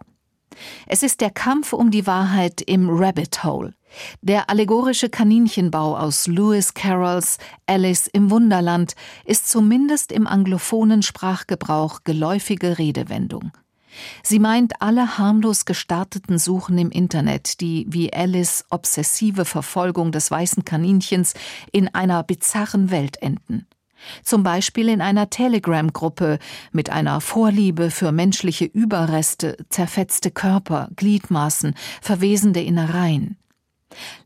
Es 0.87 1.03
ist 1.03 1.21
der 1.21 1.29
Kampf 1.29 1.73
um 1.73 1.91
die 1.91 2.07
Wahrheit 2.07 2.61
im 2.61 2.89
Rabbit 2.89 3.43
Hole, 3.43 3.73
der 4.21 4.49
allegorische 4.49 5.09
Kaninchenbau 5.09 5.97
aus 5.97 6.27
Lewis 6.27 6.73
Carrolls 6.73 7.37
Alice 7.65 8.07
im 8.07 8.29
Wunderland 8.29 8.95
ist 9.25 9.49
zumindest 9.49 10.11
im 10.11 10.27
anglophonen 10.27 11.01
Sprachgebrauch 11.01 12.03
geläufige 12.03 12.77
Redewendung. 12.77 13.51
Sie 14.23 14.39
meint 14.39 14.81
alle 14.81 15.17
harmlos 15.17 15.65
gestarteten 15.65 16.37
Suchen 16.37 16.77
im 16.77 16.91
Internet, 16.91 17.61
die 17.61 17.85
wie 17.87 18.11
Alice 18.11 18.65
obsessive 18.69 19.45
Verfolgung 19.45 20.11
des 20.11 20.29
weißen 20.29 20.65
Kaninchens 20.65 21.33
in 21.71 21.93
einer 21.93 22.21
bizarren 22.23 22.91
Welt 22.91 23.21
enden 23.21 23.65
zum 24.23 24.43
Beispiel 24.43 24.89
in 24.89 25.01
einer 25.01 25.29
Telegram-Gruppe 25.29 26.39
mit 26.71 26.89
einer 26.89 27.21
Vorliebe 27.21 27.91
für 27.91 28.11
menschliche 28.11 28.65
Überreste, 28.65 29.57
zerfetzte 29.69 30.31
Körper, 30.31 30.89
Gliedmaßen, 30.95 31.75
verwesende 32.01 32.61
Innereien. 32.61 33.37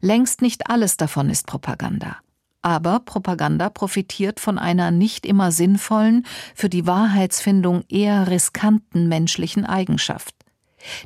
Längst 0.01 0.41
nicht 0.41 0.69
alles 0.69 0.97
davon 0.97 1.29
ist 1.29 1.47
Propaganda. 1.47 2.17
Aber 2.61 2.99
Propaganda 2.99 3.69
profitiert 3.69 4.39
von 4.39 4.57
einer 4.57 4.91
nicht 4.91 5.25
immer 5.25 5.51
sinnvollen, 5.51 6.25
für 6.53 6.69
die 6.69 6.85
Wahrheitsfindung 6.85 7.83
eher 7.87 8.27
riskanten 8.27 9.07
menschlichen 9.07 9.65
Eigenschaft. 9.65 10.35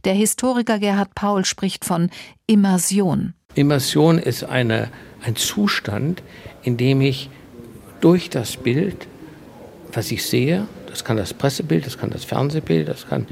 Der 0.03 0.13
Historiker 0.13 0.79
Gerhard 0.79 1.15
Paul 1.15 1.45
spricht 1.45 1.85
von 1.85 2.09
Immersion. 2.47 3.33
Immersion 3.55 4.17
ist 4.17 4.43
eine, 4.43 4.89
ein 5.23 5.35
Zustand, 5.35 6.23
in 6.63 6.77
dem 6.77 7.01
ich 7.01 7.29
durch 8.03 8.29
das 8.29 8.57
Bild, 8.57 9.07
was 9.93 10.11
ich 10.11 10.25
sehe, 10.25 10.67
das 10.87 11.05
kann 11.05 11.15
das 11.15 11.33
Pressebild, 11.33 11.85
das 11.85 11.97
kann 11.97 12.09
das 12.09 12.25
Fernsehbild, 12.25 12.89
das 12.89 13.07
kann 13.07 13.27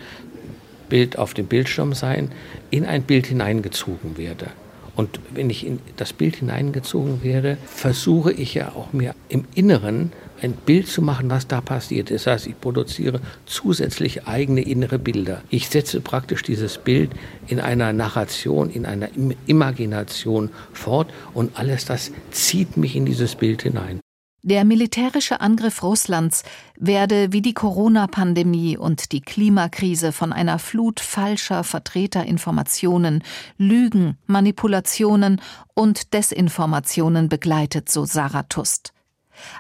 Bild 0.88 1.18
auf 1.18 1.34
dem 1.34 1.48
Bildschirm 1.48 1.94
sein, 1.94 2.32
in 2.70 2.86
ein 2.86 3.04
Bild 3.04 3.28
hineingezogen 3.28 4.18
werde. 4.18 4.48
Und 4.96 5.20
wenn 5.34 5.50
ich 5.50 5.66
in 5.66 5.80
das 5.98 6.14
Bild 6.14 6.38
hineingezogen 6.38 7.22
werde, 7.22 7.58
versuche 7.66 8.32
ich 8.32 8.54
ja 8.54 8.70
auch 8.70 8.94
mir 8.94 9.14
im 9.28 9.46
Inneren 9.56 10.14
ein 10.42 10.54
Bild 10.54 10.88
zu 10.88 11.02
machen, 11.02 11.30
was 11.30 11.48
da 11.48 11.60
passiert. 11.60 12.10
Das 12.10 12.28
heißt, 12.28 12.48
ich 12.48 12.60
produziere 12.60 13.20
zusätzlich 13.46 14.26
eigene 14.26 14.62
innere 14.62 15.00
Bilder. 15.00 15.42
Ich 15.50 15.68
setze 15.68 16.02
praktisch 16.02 16.44
dieses 16.44 16.78
Bild 16.78 17.12
in 17.48 17.60
einer 17.60 17.92
Narration, 17.94 18.70
in 18.70 18.86
einer 18.86 19.10
Imagination 19.48 20.50
fort 20.72 21.12
und 21.34 21.58
alles 21.60 21.86
das 21.86 22.12
zieht 22.32 22.78
mich 22.78 22.96
in 22.96 23.06
dieses 23.06 23.36
Bild 23.36 23.64
hinein. 23.64 24.00
Der 24.44 24.66
militärische 24.66 25.40
Angriff 25.40 25.84
Russlands 25.84 26.44
werde 26.76 27.32
wie 27.32 27.44
die 27.44 27.54
Corona-Pandemie 27.54 28.76
und 28.76 29.12
die 29.12 29.22
Klimakrise 29.22 30.12
von 30.12 30.34
einer 30.34 30.58
Flut 30.58 31.00
falscher 31.00 31.64
Vertreterinformationen, 31.64 33.24
Lügen, 33.60 34.18
Manipulationen 34.26 35.40
und 35.76 36.14
Desinformationen 36.16 37.30
begleitet, 37.30 37.90
so 37.90 38.06
Sarah 38.06 38.44
Tust. 38.44 38.94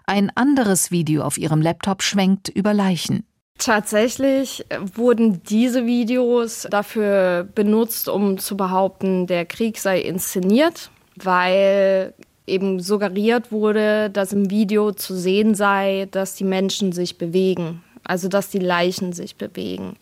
Ein 0.07 0.31
anderes 0.35 0.89
Video 0.89 1.21
auf 1.21 1.37
ihrem 1.37 1.61
Laptop 1.61 2.01
schwenkt 2.01 2.49
über 2.49 2.73
Leichen. 2.73 3.23
Tatsächlich 3.59 4.65
wurden 4.95 5.43
diese 5.43 5.85
Videos 5.85 6.67
dafür 6.71 7.47
benutzt, 7.53 8.09
um 8.09 8.39
zu 8.39 8.57
behaupten, 8.57 9.27
der 9.27 9.45
Krieg 9.45 9.77
sei 9.77 10.01
inszeniert, 10.01 10.89
weil 11.17 12.15
eben 12.51 12.79
suggeriert 12.79 13.51
wurde, 13.51 14.09
dass 14.09 14.33
im 14.33 14.49
Video 14.49 14.91
zu 14.91 15.15
sehen 15.15 15.55
sei, 15.55 16.07
dass 16.11 16.35
die 16.35 16.43
Menschen 16.43 16.91
sich 16.91 17.17
bewegen, 17.17 17.83
also 18.03 18.27
dass 18.27 18.49
die 18.49 18.59
Leichen 18.59 19.13
sich 19.13 19.37
bewegen. 19.37 19.95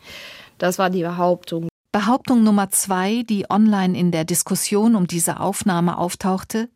Das 0.58 0.80
war 0.80 0.90
die 0.90 1.04
Behauptung. 1.04 1.70
Behauptung 1.92 2.44
Nummer 2.44 2.70
zwei, 2.70 3.24
die 3.24 3.50
online 3.50 3.98
in 3.98 4.12
der 4.12 4.26
Diskussion 4.26 4.96
um 4.96 5.08
diese 5.08 5.40
Aufnahme 5.40 5.98
auftauchte. 5.98 6.70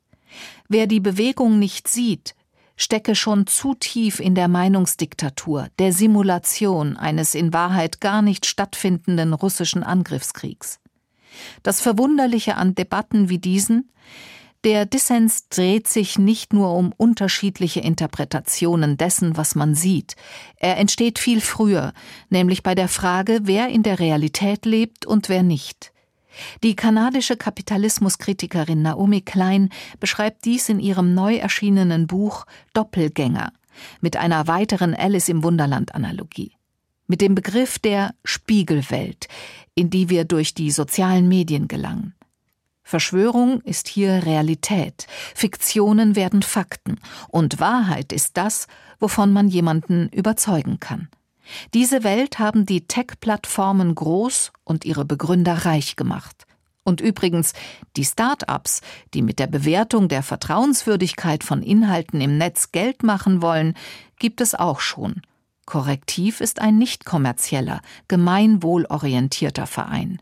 Wer 0.70 0.88
die 0.88 1.00
Bewegung 1.00 1.60
nicht 1.60 1.88
sieht, 1.88 2.34
stecke 2.76 3.16
schon 3.16 3.46
zu 3.46 3.76
tief 3.76 4.20
in 4.20 4.36
der 4.36 4.48
Meinungsdiktatur, 4.48 5.68
der 5.80 5.94
Simulation 5.94 6.98
eines 6.98 7.36
in 7.36 7.54
Wahrheit 7.54 8.02
gar 8.02 8.22
nicht 8.22 8.46
stattfindenden 8.46 9.34
russischen 9.34 9.84
Angriffskriegs. 9.84 10.80
Das 11.62 11.82
Verwunderliche 11.82 12.58
an 12.58 12.76
Debatten 12.76 13.30
wie 13.30 13.40
diesen, 13.40 13.92
der 14.64 14.86
Dissens 14.86 15.50
dreht 15.50 15.88
sich 15.88 16.18
nicht 16.18 16.54
nur 16.54 16.74
um 16.76 16.94
unterschiedliche 16.96 17.82
Interpretationen 17.82 18.98
dessen, 18.98 19.36
was 19.36 19.56
man 19.56 19.76
sieht. 19.76 20.16
Er 20.58 20.78
entsteht 20.78 21.20
viel 21.20 21.42
früher, 21.42 21.94
nämlich 22.30 22.64
bei 22.64 22.74
der 22.74 22.88
Frage, 22.88 23.42
wer 23.44 23.70
in 23.70 23.84
der 23.84 24.00
Realität 24.00 24.66
lebt 24.66 25.06
und 25.06 25.28
wer 25.28 25.44
nicht. 25.44 25.92
Die 26.64 26.76
kanadische 26.76 27.38
Kapitalismuskritikerin 27.38 28.82
Naomi 28.82 29.22
Klein 29.22 29.70
beschreibt 30.00 30.46
dies 30.46 30.70
in 30.70 30.80
ihrem 30.80 31.14
neu 31.14 31.36
erschienenen 31.36 32.08
Buch 32.08 32.46
Doppelgänger 32.74 33.52
mit 34.02 34.18
einer 34.18 34.48
weiteren 34.48 34.94
Alice 34.96 35.30
im 35.30 35.44
Wunderland 35.44 35.94
Analogie. 35.96 36.54
Mit 37.08 37.22
dem 37.22 37.36
Begriff 37.36 37.80
der 37.80 38.16
Spiegelwelt, 38.24 39.28
in 39.76 39.90
die 39.90 40.10
wir 40.10 40.26
durch 40.26 40.54
die 40.54 40.72
sozialen 40.72 41.28
Medien 41.28 41.68
gelangen. 41.68 42.16
Verschwörung 42.84 43.62
ist 43.62 43.88
hier 43.88 44.26
Realität, 44.26 45.08
Fiktionen 45.34 46.16
werden 46.16 46.44
Fakten, 46.44 47.00
und 47.30 47.60
Wahrheit 47.60 48.12
ist 48.12 48.38
das, 48.38 48.68
wovon 49.00 49.32
man 49.32 49.48
jemanden 49.48 50.10
überzeugen 50.10 50.80
kann. 50.80 51.08
Diese 51.74 52.04
Welt 52.04 52.40
haben 52.40 52.66
die 52.66 52.88
Tech-Plattformen 52.88 53.96
groß 53.96 54.52
und 54.64 54.86
ihre 54.86 55.06
Begründer 55.06 55.66
reich 55.66 55.96
gemacht. 55.96 56.46
Und 56.84 57.00
übrigens, 57.00 57.54
die 57.96 58.04
Start-ups, 58.04 58.82
die 59.14 59.22
mit 59.22 59.40
der 59.40 59.48
Bewertung 59.48 60.10
der 60.10 60.24
Vertrauenswürdigkeit 60.24 61.44
von 61.44 61.64
Inhalten 61.64 62.20
im 62.20 62.38
Netz 62.38 62.72
Geld 62.72 63.04
machen 63.04 63.42
wollen, 63.42 63.76
gibt 64.20 64.42
es 64.42 64.54
auch 64.54 64.82
schon. 64.82 65.22
Korrektiv 65.66 66.42
ist 66.42 66.60
ein 66.60 66.78
nicht 66.78 67.06
kommerzieller, 67.06 67.82
gemeinwohlorientierter 68.10 69.66
Verein. 69.66 70.20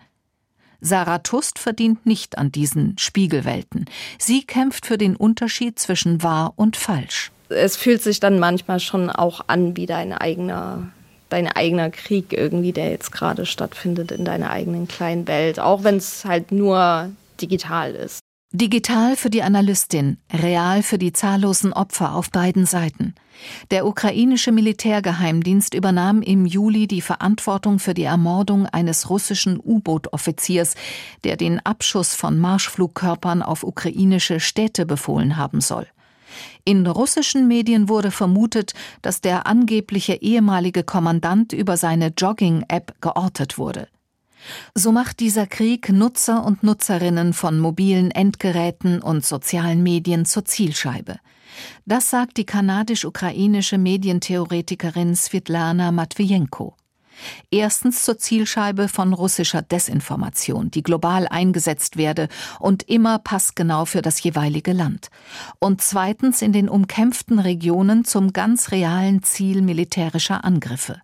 Sarah 0.81 1.19
Tust 1.19 1.59
verdient 1.59 2.05
nicht 2.05 2.37
an 2.37 2.51
diesen 2.51 2.97
Spiegelwelten. 2.97 3.85
Sie 4.17 4.43
kämpft 4.43 4.87
für 4.87 4.97
den 4.97 5.15
Unterschied 5.15 5.77
zwischen 5.79 6.23
wahr 6.23 6.53
und 6.55 6.75
falsch. 6.75 7.31
Es 7.49 7.77
fühlt 7.77 8.01
sich 8.01 8.19
dann 8.19 8.39
manchmal 8.39 8.79
schon 8.79 9.09
auch 9.09 9.41
an 9.47 9.77
wie 9.77 9.85
dein 9.85 10.11
eigener, 10.13 10.91
dein 11.29 11.47
eigener 11.47 11.91
Krieg 11.91 12.33
irgendwie, 12.33 12.71
der 12.71 12.89
jetzt 12.89 13.11
gerade 13.11 13.45
stattfindet 13.45 14.11
in 14.11 14.25
deiner 14.25 14.49
eigenen 14.49 14.87
kleinen 14.87 15.27
Welt, 15.27 15.59
auch 15.59 15.83
wenn 15.83 15.97
es 15.97 16.25
halt 16.25 16.51
nur 16.51 17.11
digital 17.39 17.93
ist. 17.93 18.21
Digital 18.53 19.15
für 19.15 19.29
die 19.29 19.43
Analystin, 19.43 20.17
real 20.33 20.83
für 20.83 20.97
die 20.97 21.13
zahllosen 21.13 21.71
Opfer 21.71 22.13
auf 22.13 22.31
beiden 22.31 22.65
Seiten. 22.65 23.15
Der 23.71 23.85
ukrainische 23.85 24.51
Militärgeheimdienst 24.51 25.73
übernahm 25.73 26.21
im 26.21 26.45
Juli 26.45 26.85
die 26.85 26.99
Verantwortung 26.99 27.79
für 27.79 27.93
die 27.93 28.03
Ermordung 28.03 28.65
eines 28.65 29.09
russischen 29.09 29.57
U-Boot-Offiziers, 29.57 30.75
der 31.23 31.37
den 31.37 31.65
Abschuss 31.65 32.13
von 32.13 32.37
Marschflugkörpern 32.39 33.41
auf 33.41 33.63
ukrainische 33.63 34.41
Städte 34.41 34.85
befohlen 34.85 35.37
haben 35.37 35.61
soll. 35.61 35.87
In 36.65 36.85
russischen 36.85 37.47
Medien 37.47 37.87
wurde 37.87 38.11
vermutet, 38.11 38.73
dass 39.01 39.21
der 39.21 39.47
angebliche 39.47 40.15
ehemalige 40.15 40.83
Kommandant 40.83 41.53
über 41.53 41.77
seine 41.77 42.11
Jogging-App 42.17 42.95
geortet 42.99 43.57
wurde. 43.57 43.87
So 44.75 44.91
macht 44.91 45.19
dieser 45.19 45.47
Krieg 45.47 45.89
Nutzer 45.89 46.43
und 46.43 46.63
Nutzerinnen 46.63 47.33
von 47.33 47.59
mobilen 47.59 48.11
Endgeräten 48.11 49.01
und 49.01 49.25
sozialen 49.25 49.83
Medien 49.83 50.25
zur 50.25 50.45
Zielscheibe. 50.45 51.17
Das 51.85 52.09
sagt 52.09 52.37
die 52.37 52.45
kanadisch-ukrainische 52.45 53.77
Medientheoretikerin 53.77 55.15
Svetlana 55.15 55.91
Matwijenko. 55.91 56.75
Erstens 57.51 58.03
zur 58.03 58.17
Zielscheibe 58.17 58.87
von 58.87 59.13
russischer 59.13 59.61
Desinformation, 59.61 60.71
die 60.71 60.81
global 60.81 61.27
eingesetzt 61.27 61.97
werde 61.97 62.29
und 62.59 62.83
immer 62.83 63.19
passgenau 63.19 63.85
für 63.85 64.01
das 64.01 64.23
jeweilige 64.23 64.73
Land. 64.73 65.09
Und 65.59 65.81
zweitens 65.81 66.41
in 66.41 66.53
den 66.53 66.69
umkämpften 66.69 67.39
Regionen 67.39 68.05
zum 68.05 68.33
ganz 68.33 68.71
realen 68.71 69.23
Ziel 69.23 69.61
militärischer 69.61 70.43
Angriffe. 70.43 71.01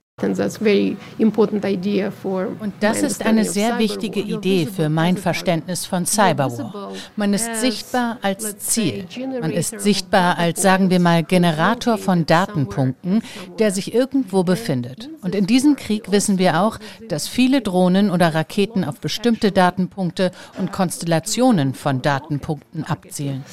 Und 2.60 2.74
das 2.80 3.04
ist 3.04 3.24
eine 3.24 3.46
sehr 3.46 3.78
wichtige 3.78 4.20
Idee 4.20 4.66
für 4.66 4.90
mein 4.90 5.16
Verständnis 5.16 5.86
von 5.86 6.08
Cyberwar. 6.08 6.92
Man 7.16 7.36
ist 7.36 7.58
sichtbar 7.58 8.18
als 8.24 8.58
Ziel. 8.58 9.06
Man 9.40 9.52
ist 9.52 9.80
sichtbar 9.80 10.40
als, 10.40 10.60
sagen 10.60 10.90
wir 10.90 11.00
mal, 11.00 11.24
Generator 11.24 12.00
von 12.00 12.26
Datenpunkten, 12.26 13.22
der 13.60 13.70
sich 13.70 13.94
irgendwo 13.94 14.42
befindet. 14.44 15.08
Und 15.22 15.36
in 15.36 15.46
diesem 15.46 15.76
Krieg 15.76 16.12
wissen 16.12 16.40
wir 16.40 16.62
auch, 16.62 16.80
dass 17.10 17.28
viele 17.28 17.62
Drohnen 17.62 18.10
oder 18.10 18.34
Raketen 18.34 18.86
auf 18.86 19.00
bestimmte 19.00 19.52
Datenpunkte 19.52 20.32
und 20.58 20.72
Konstellationen 20.72 21.76
von 21.76 22.02
Datenpunkten 22.02 22.86
abzielen. 22.86 23.44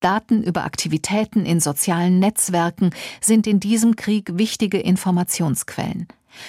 Daten 0.00 0.42
über 0.42 0.64
Aktivitäten 0.64 1.44
in 1.44 1.60
sozialen 1.60 2.18
Netzwerken 2.18 2.90
sind 3.20 3.46
in 3.46 3.60
diesem 3.60 3.96
Krieg 3.96 4.30
wichtige 4.38 4.78
Informationsquellen. 4.78 6.06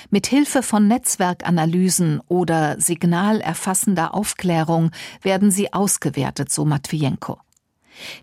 Mit 0.09 0.27
Hilfe 0.27 0.61
von 0.61 0.87
Netzwerkanalysen 0.87 2.21
oder 2.27 2.79
signalerfassender 2.79 4.13
Aufklärung 4.13 4.91
werden 5.21 5.51
sie 5.51 5.73
ausgewertet, 5.73 6.51
so 6.51 6.65
Matwijenko. 6.65 7.39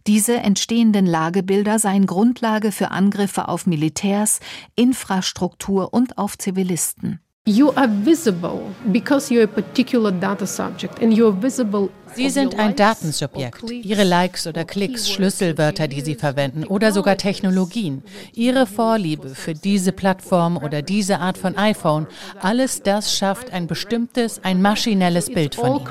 Diese 0.06 0.36
entstehenden 0.36 1.06
Lagebilder 1.06 1.78
seien 1.78 2.06
Grundlage 2.06 2.72
für 2.72 2.90
Angriffe 2.90 3.48
auf 3.48 3.66
Militärs, 3.66 4.40
Infrastruktur 4.74 5.92
und 5.92 6.18
auf 6.18 6.38
Zivilisten. 6.38 7.20
You 7.48 7.70
are 7.76 7.86
visible 7.86 8.74
because 8.90 9.30
you're 9.30 9.44
a 9.44 9.46
particular 9.46 10.10
data 10.10 10.48
subject 10.48 11.00
and 11.00 11.16
you're 11.16 11.30
visible 11.30 11.90
Sie 12.12 12.28
sind 12.28 12.58
ein 12.58 12.74
Datensubjekt. 12.74 13.70
Ihre 13.70 14.02
Likes 14.02 14.48
oder 14.48 14.64
Klicks, 14.64 15.08
Schlüsselwörter, 15.08 15.86
die 15.86 16.00
Sie 16.00 16.16
verwenden 16.16 16.64
oder 16.64 16.90
sogar 16.90 17.16
Technologien. 17.16 18.02
Ihre 18.34 18.66
Vorliebe 18.66 19.28
für 19.28 19.54
diese 19.54 19.92
Plattform 19.92 20.56
oder 20.56 20.82
diese 20.82 21.20
Art 21.20 21.38
von 21.38 21.56
iPhone, 21.56 22.08
alles 22.40 22.82
das 22.82 23.16
schafft 23.16 23.52
ein 23.52 23.68
bestimmtes, 23.68 24.40
ein 24.42 24.60
maschinelles 24.60 25.30
Bild 25.30 25.54
von 25.54 25.66
Ihnen. 25.66 25.86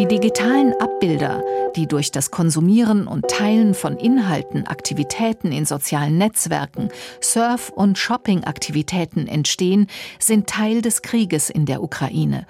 Die 0.00 0.08
digitalen 0.08 0.72
Abbilder, 0.80 1.44
die 1.76 1.86
durch 1.86 2.10
das 2.10 2.30
Konsumieren 2.30 3.06
und 3.06 3.28
Teilen 3.28 3.74
von 3.74 3.98
Inhalten, 3.98 4.66
Aktivitäten 4.66 5.52
in 5.52 5.66
sozialen 5.66 6.16
Netzwerken, 6.16 6.88
Surf- 7.20 7.68
und 7.68 7.98
Shopping-Aktivitäten 7.98 9.26
entstehen, 9.26 9.88
sind 10.18 10.46
Teil 10.46 10.80
des 10.80 11.02
Krieges 11.02 11.50
in 11.50 11.66
der 11.66 11.82
Ukraine 11.82 12.46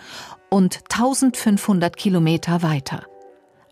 und 0.48 0.78
1500 0.90 1.96
Kilometer 1.96 2.62
weiter. 2.62 3.02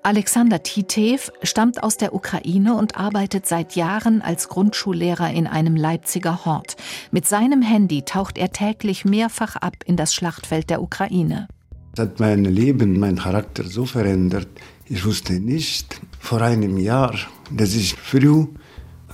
Alexander 0.02 0.64
Titev 0.64 1.30
stammt 1.44 1.80
aus 1.84 1.96
der 1.98 2.16
Ukraine 2.16 2.74
und 2.74 2.96
arbeitet 2.96 3.46
seit 3.46 3.76
Jahren 3.76 4.22
als 4.22 4.48
Grundschullehrer 4.48 5.30
in 5.30 5.46
einem 5.46 5.76
Leipziger 5.76 6.44
Hort. 6.44 6.74
Mit 7.12 7.28
seinem 7.28 7.62
Handy 7.62 8.02
taucht 8.02 8.38
er 8.38 8.50
täglich 8.50 9.04
mehrfach 9.04 9.54
ab 9.54 9.76
in 9.84 9.94
das 9.94 10.14
Schlachtfeld 10.14 10.68
der 10.68 10.82
Ukraine. 10.82 11.46
Das 11.94 12.06
hat 12.06 12.20
mein 12.20 12.44
Leben, 12.44 12.98
mein 12.98 13.16
Charakter 13.16 13.64
so 13.64 13.84
verändert. 13.84 14.48
Ich 14.86 15.04
wusste 15.04 15.34
nicht 15.34 16.00
vor 16.18 16.40
einem 16.42 16.78
Jahr, 16.78 17.14
dass 17.50 17.74
ich 17.74 17.94
früh 17.94 18.46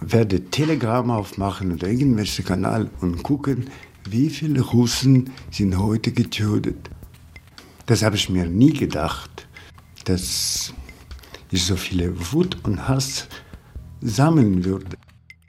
werde 0.00 0.44
Telegram 0.50 1.10
aufmachen 1.10 1.72
oder 1.72 1.88
irgendwelche 1.88 2.42
Kanal 2.42 2.90
und 3.00 3.22
gucken, 3.22 3.70
wie 4.08 4.28
viele 4.28 4.60
Russen 4.60 5.30
sind 5.50 5.78
heute 5.78 6.12
getötet. 6.12 6.90
Das 7.86 8.02
habe 8.02 8.16
ich 8.16 8.28
mir 8.28 8.46
nie 8.46 8.72
gedacht, 8.72 9.46
dass 10.04 10.72
ich 11.50 11.64
so 11.64 11.76
viele 11.76 12.32
Wut 12.32 12.58
und 12.64 12.88
Hass 12.88 13.28
sammeln 14.00 14.64
würde. 14.64 14.96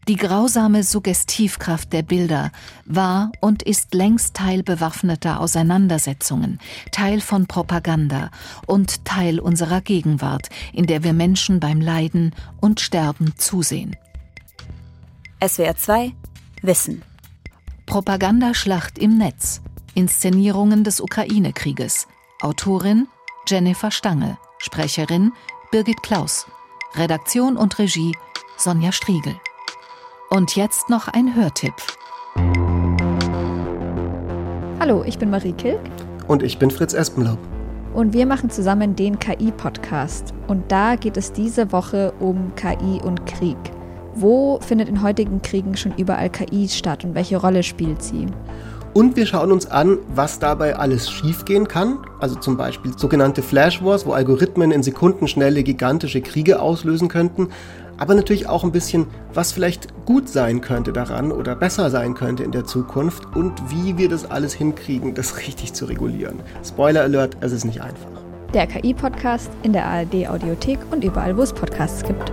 Die 0.07 0.17
grausame 0.17 0.83
Suggestivkraft 0.83 1.91
der 1.91 2.03
Bilder 2.03 2.51
war 2.85 3.31
und 3.41 3.63
ist 3.63 3.95
längst 3.95 4.35
Teil 4.35 4.61
bewaffneter 4.61 5.39
Auseinandersetzungen, 5.39 6.59
Teil 6.91 7.21
von 7.21 7.47
Propaganda 7.47 8.29
und 8.67 9.03
Teil 9.03 9.39
unserer 9.39 9.81
Gegenwart, 9.81 10.49
in 10.73 10.85
der 10.85 11.03
wir 11.03 11.13
Menschen 11.13 11.59
beim 11.59 11.81
Leiden 11.81 12.35
und 12.61 12.81
Sterben 12.81 13.33
zusehen. 13.37 13.95
SWR 15.43 15.75
2 15.75 16.13
Wissen 16.61 17.01
Propagandaschlacht 17.87 18.99
im 18.99 19.17
Netz. 19.17 19.61
Inszenierungen 19.95 20.83
des 20.83 21.01
Ukraine-Krieges. 21.01 22.07
Autorin 22.41 23.07
Jennifer 23.47 23.89
Stange. 23.89 24.37
Sprecherin 24.59 25.31
Birgit 25.71 26.03
Klaus. 26.03 26.45
Redaktion 26.93 27.57
und 27.57 27.79
Regie 27.79 28.15
Sonja 28.57 28.91
Striegel. 28.91 29.35
Und 30.31 30.55
jetzt 30.55 30.89
noch 30.89 31.07
ein 31.07 31.35
Hörtipp. 31.35 31.73
Hallo, 34.79 35.03
ich 35.05 35.19
bin 35.19 35.29
Marie 35.29 35.53
Kilk. 35.53 35.79
Und 36.27 36.41
ich 36.41 36.57
bin 36.57 36.71
Fritz 36.71 36.95
Espenlaub. 36.95 37.37
Und 37.93 38.11
wir 38.13 38.25
machen 38.25 38.49
zusammen 38.49 38.95
den 38.95 39.19
KI-Podcast. 39.19 40.33
Und 40.47 40.71
da 40.71 40.95
geht 40.95 41.15
es 41.15 41.31
diese 41.31 41.71
Woche 41.71 42.11
um 42.19 42.51
KI 42.55 42.99
und 43.03 43.27
Krieg. 43.27 43.57
Wo 44.15 44.59
findet 44.61 44.89
in 44.89 45.03
heutigen 45.03 45.43
Kriegen 45.43 45.77
schon 45.77 45.93
überall 45.95 46.31
KI 46.31 46.67
statt 46.69 47.03
und 47.05 47.13
welche 47.13 47.37
Rolle 47.37 47.61
spielt 47.61 48.01
sie? 48.01 48.25
Und 48.93 49.17
wir 49.17 49.25
schauen 49.25 49.51
uns 49.51 49.67
an, 49.67 49.99
was 50.15 50.39
dabei 50.39 50.77
alles 50.77 51.11
schiefgehen 51.11 51.67
kann. 51.67 51.99
Also 52.19 52.35
zum 52.35 52.57
Beispiel 52.57 52.97
sogenannte 52.97 53.41
Flash 53.43 53.83
Wars, 53.83 54.05
wo 54.05 54.13
Algorithmen 54.13 54.71
in 54.71 54.83
Sekundenschnelle 54.83 55.63
gigantische 55.63 56.21
Kriege 56.21 56.61
auslösen 56.61 57.09
könnten 57.09 57.49
aber 57.97 58.15
natürlich 58.15 58.47
auch 58.47 58.63
ein 58.63 58.71
bisschen, 58.71 59.07
was 59.33 59.51
vielleicht 59.51 60.05
gut 60.05 60.29
sein 60.29 60.61
könnte 60.61 60.93
daran 60.93 61.31
oder 61.31 61.55
besser 61.55 61.89
sein 61.89 62.13
könnte 62.13 62.43
in 62.43 62.51
der 62.51 62.65
Zukunft 62.65 63.35
und 63.35 63.53
wie 63.69 63.97
wir 63.97 64.09
das 64.09 64.29
alles 64.29 64.53
hinkriegen, 64.53 65.13
das 65.13 65.37
richtig 65.47 65.73
zu 65.73 65.85
regulieren. 65.85 66.41
Spoiler 66.63 67.01
Alert, 67.01 67.37
es 67.41 67.51
ist 67.51 67.65
nicht 67.65 67.81
einfach. 67.81 68.09
Der 68.53 68.67
KI-Podcast 68.67 69.49
in 69.63 69.73
der 69.73 69.85
ARD-Audiothek 69.85 70.79
und 70.91 71.03
überall, 71.03 71.35
wo 71.35 71.41
es 71.41 71.51
Podcasts 71.51 72.03
gibt. 72.03 72.31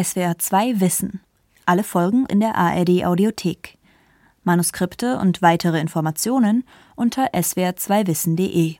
SWR 0.00 0.38
2 0.38 0.80
Wissen. 0.80 1.20
Alle 1.66 1.84
Folgen 1.84 2.26
in 2.26 2.40
der 2.40 2.56
ARD-Audiothek. 2.56 3.78
Manuskripte 4.44 5.18
und 5.18 5.42
weitere 5.42 5.80
Informationen 5.80 6.64
unter 6.96 7.28
swr2wissen.de 7.32 8.78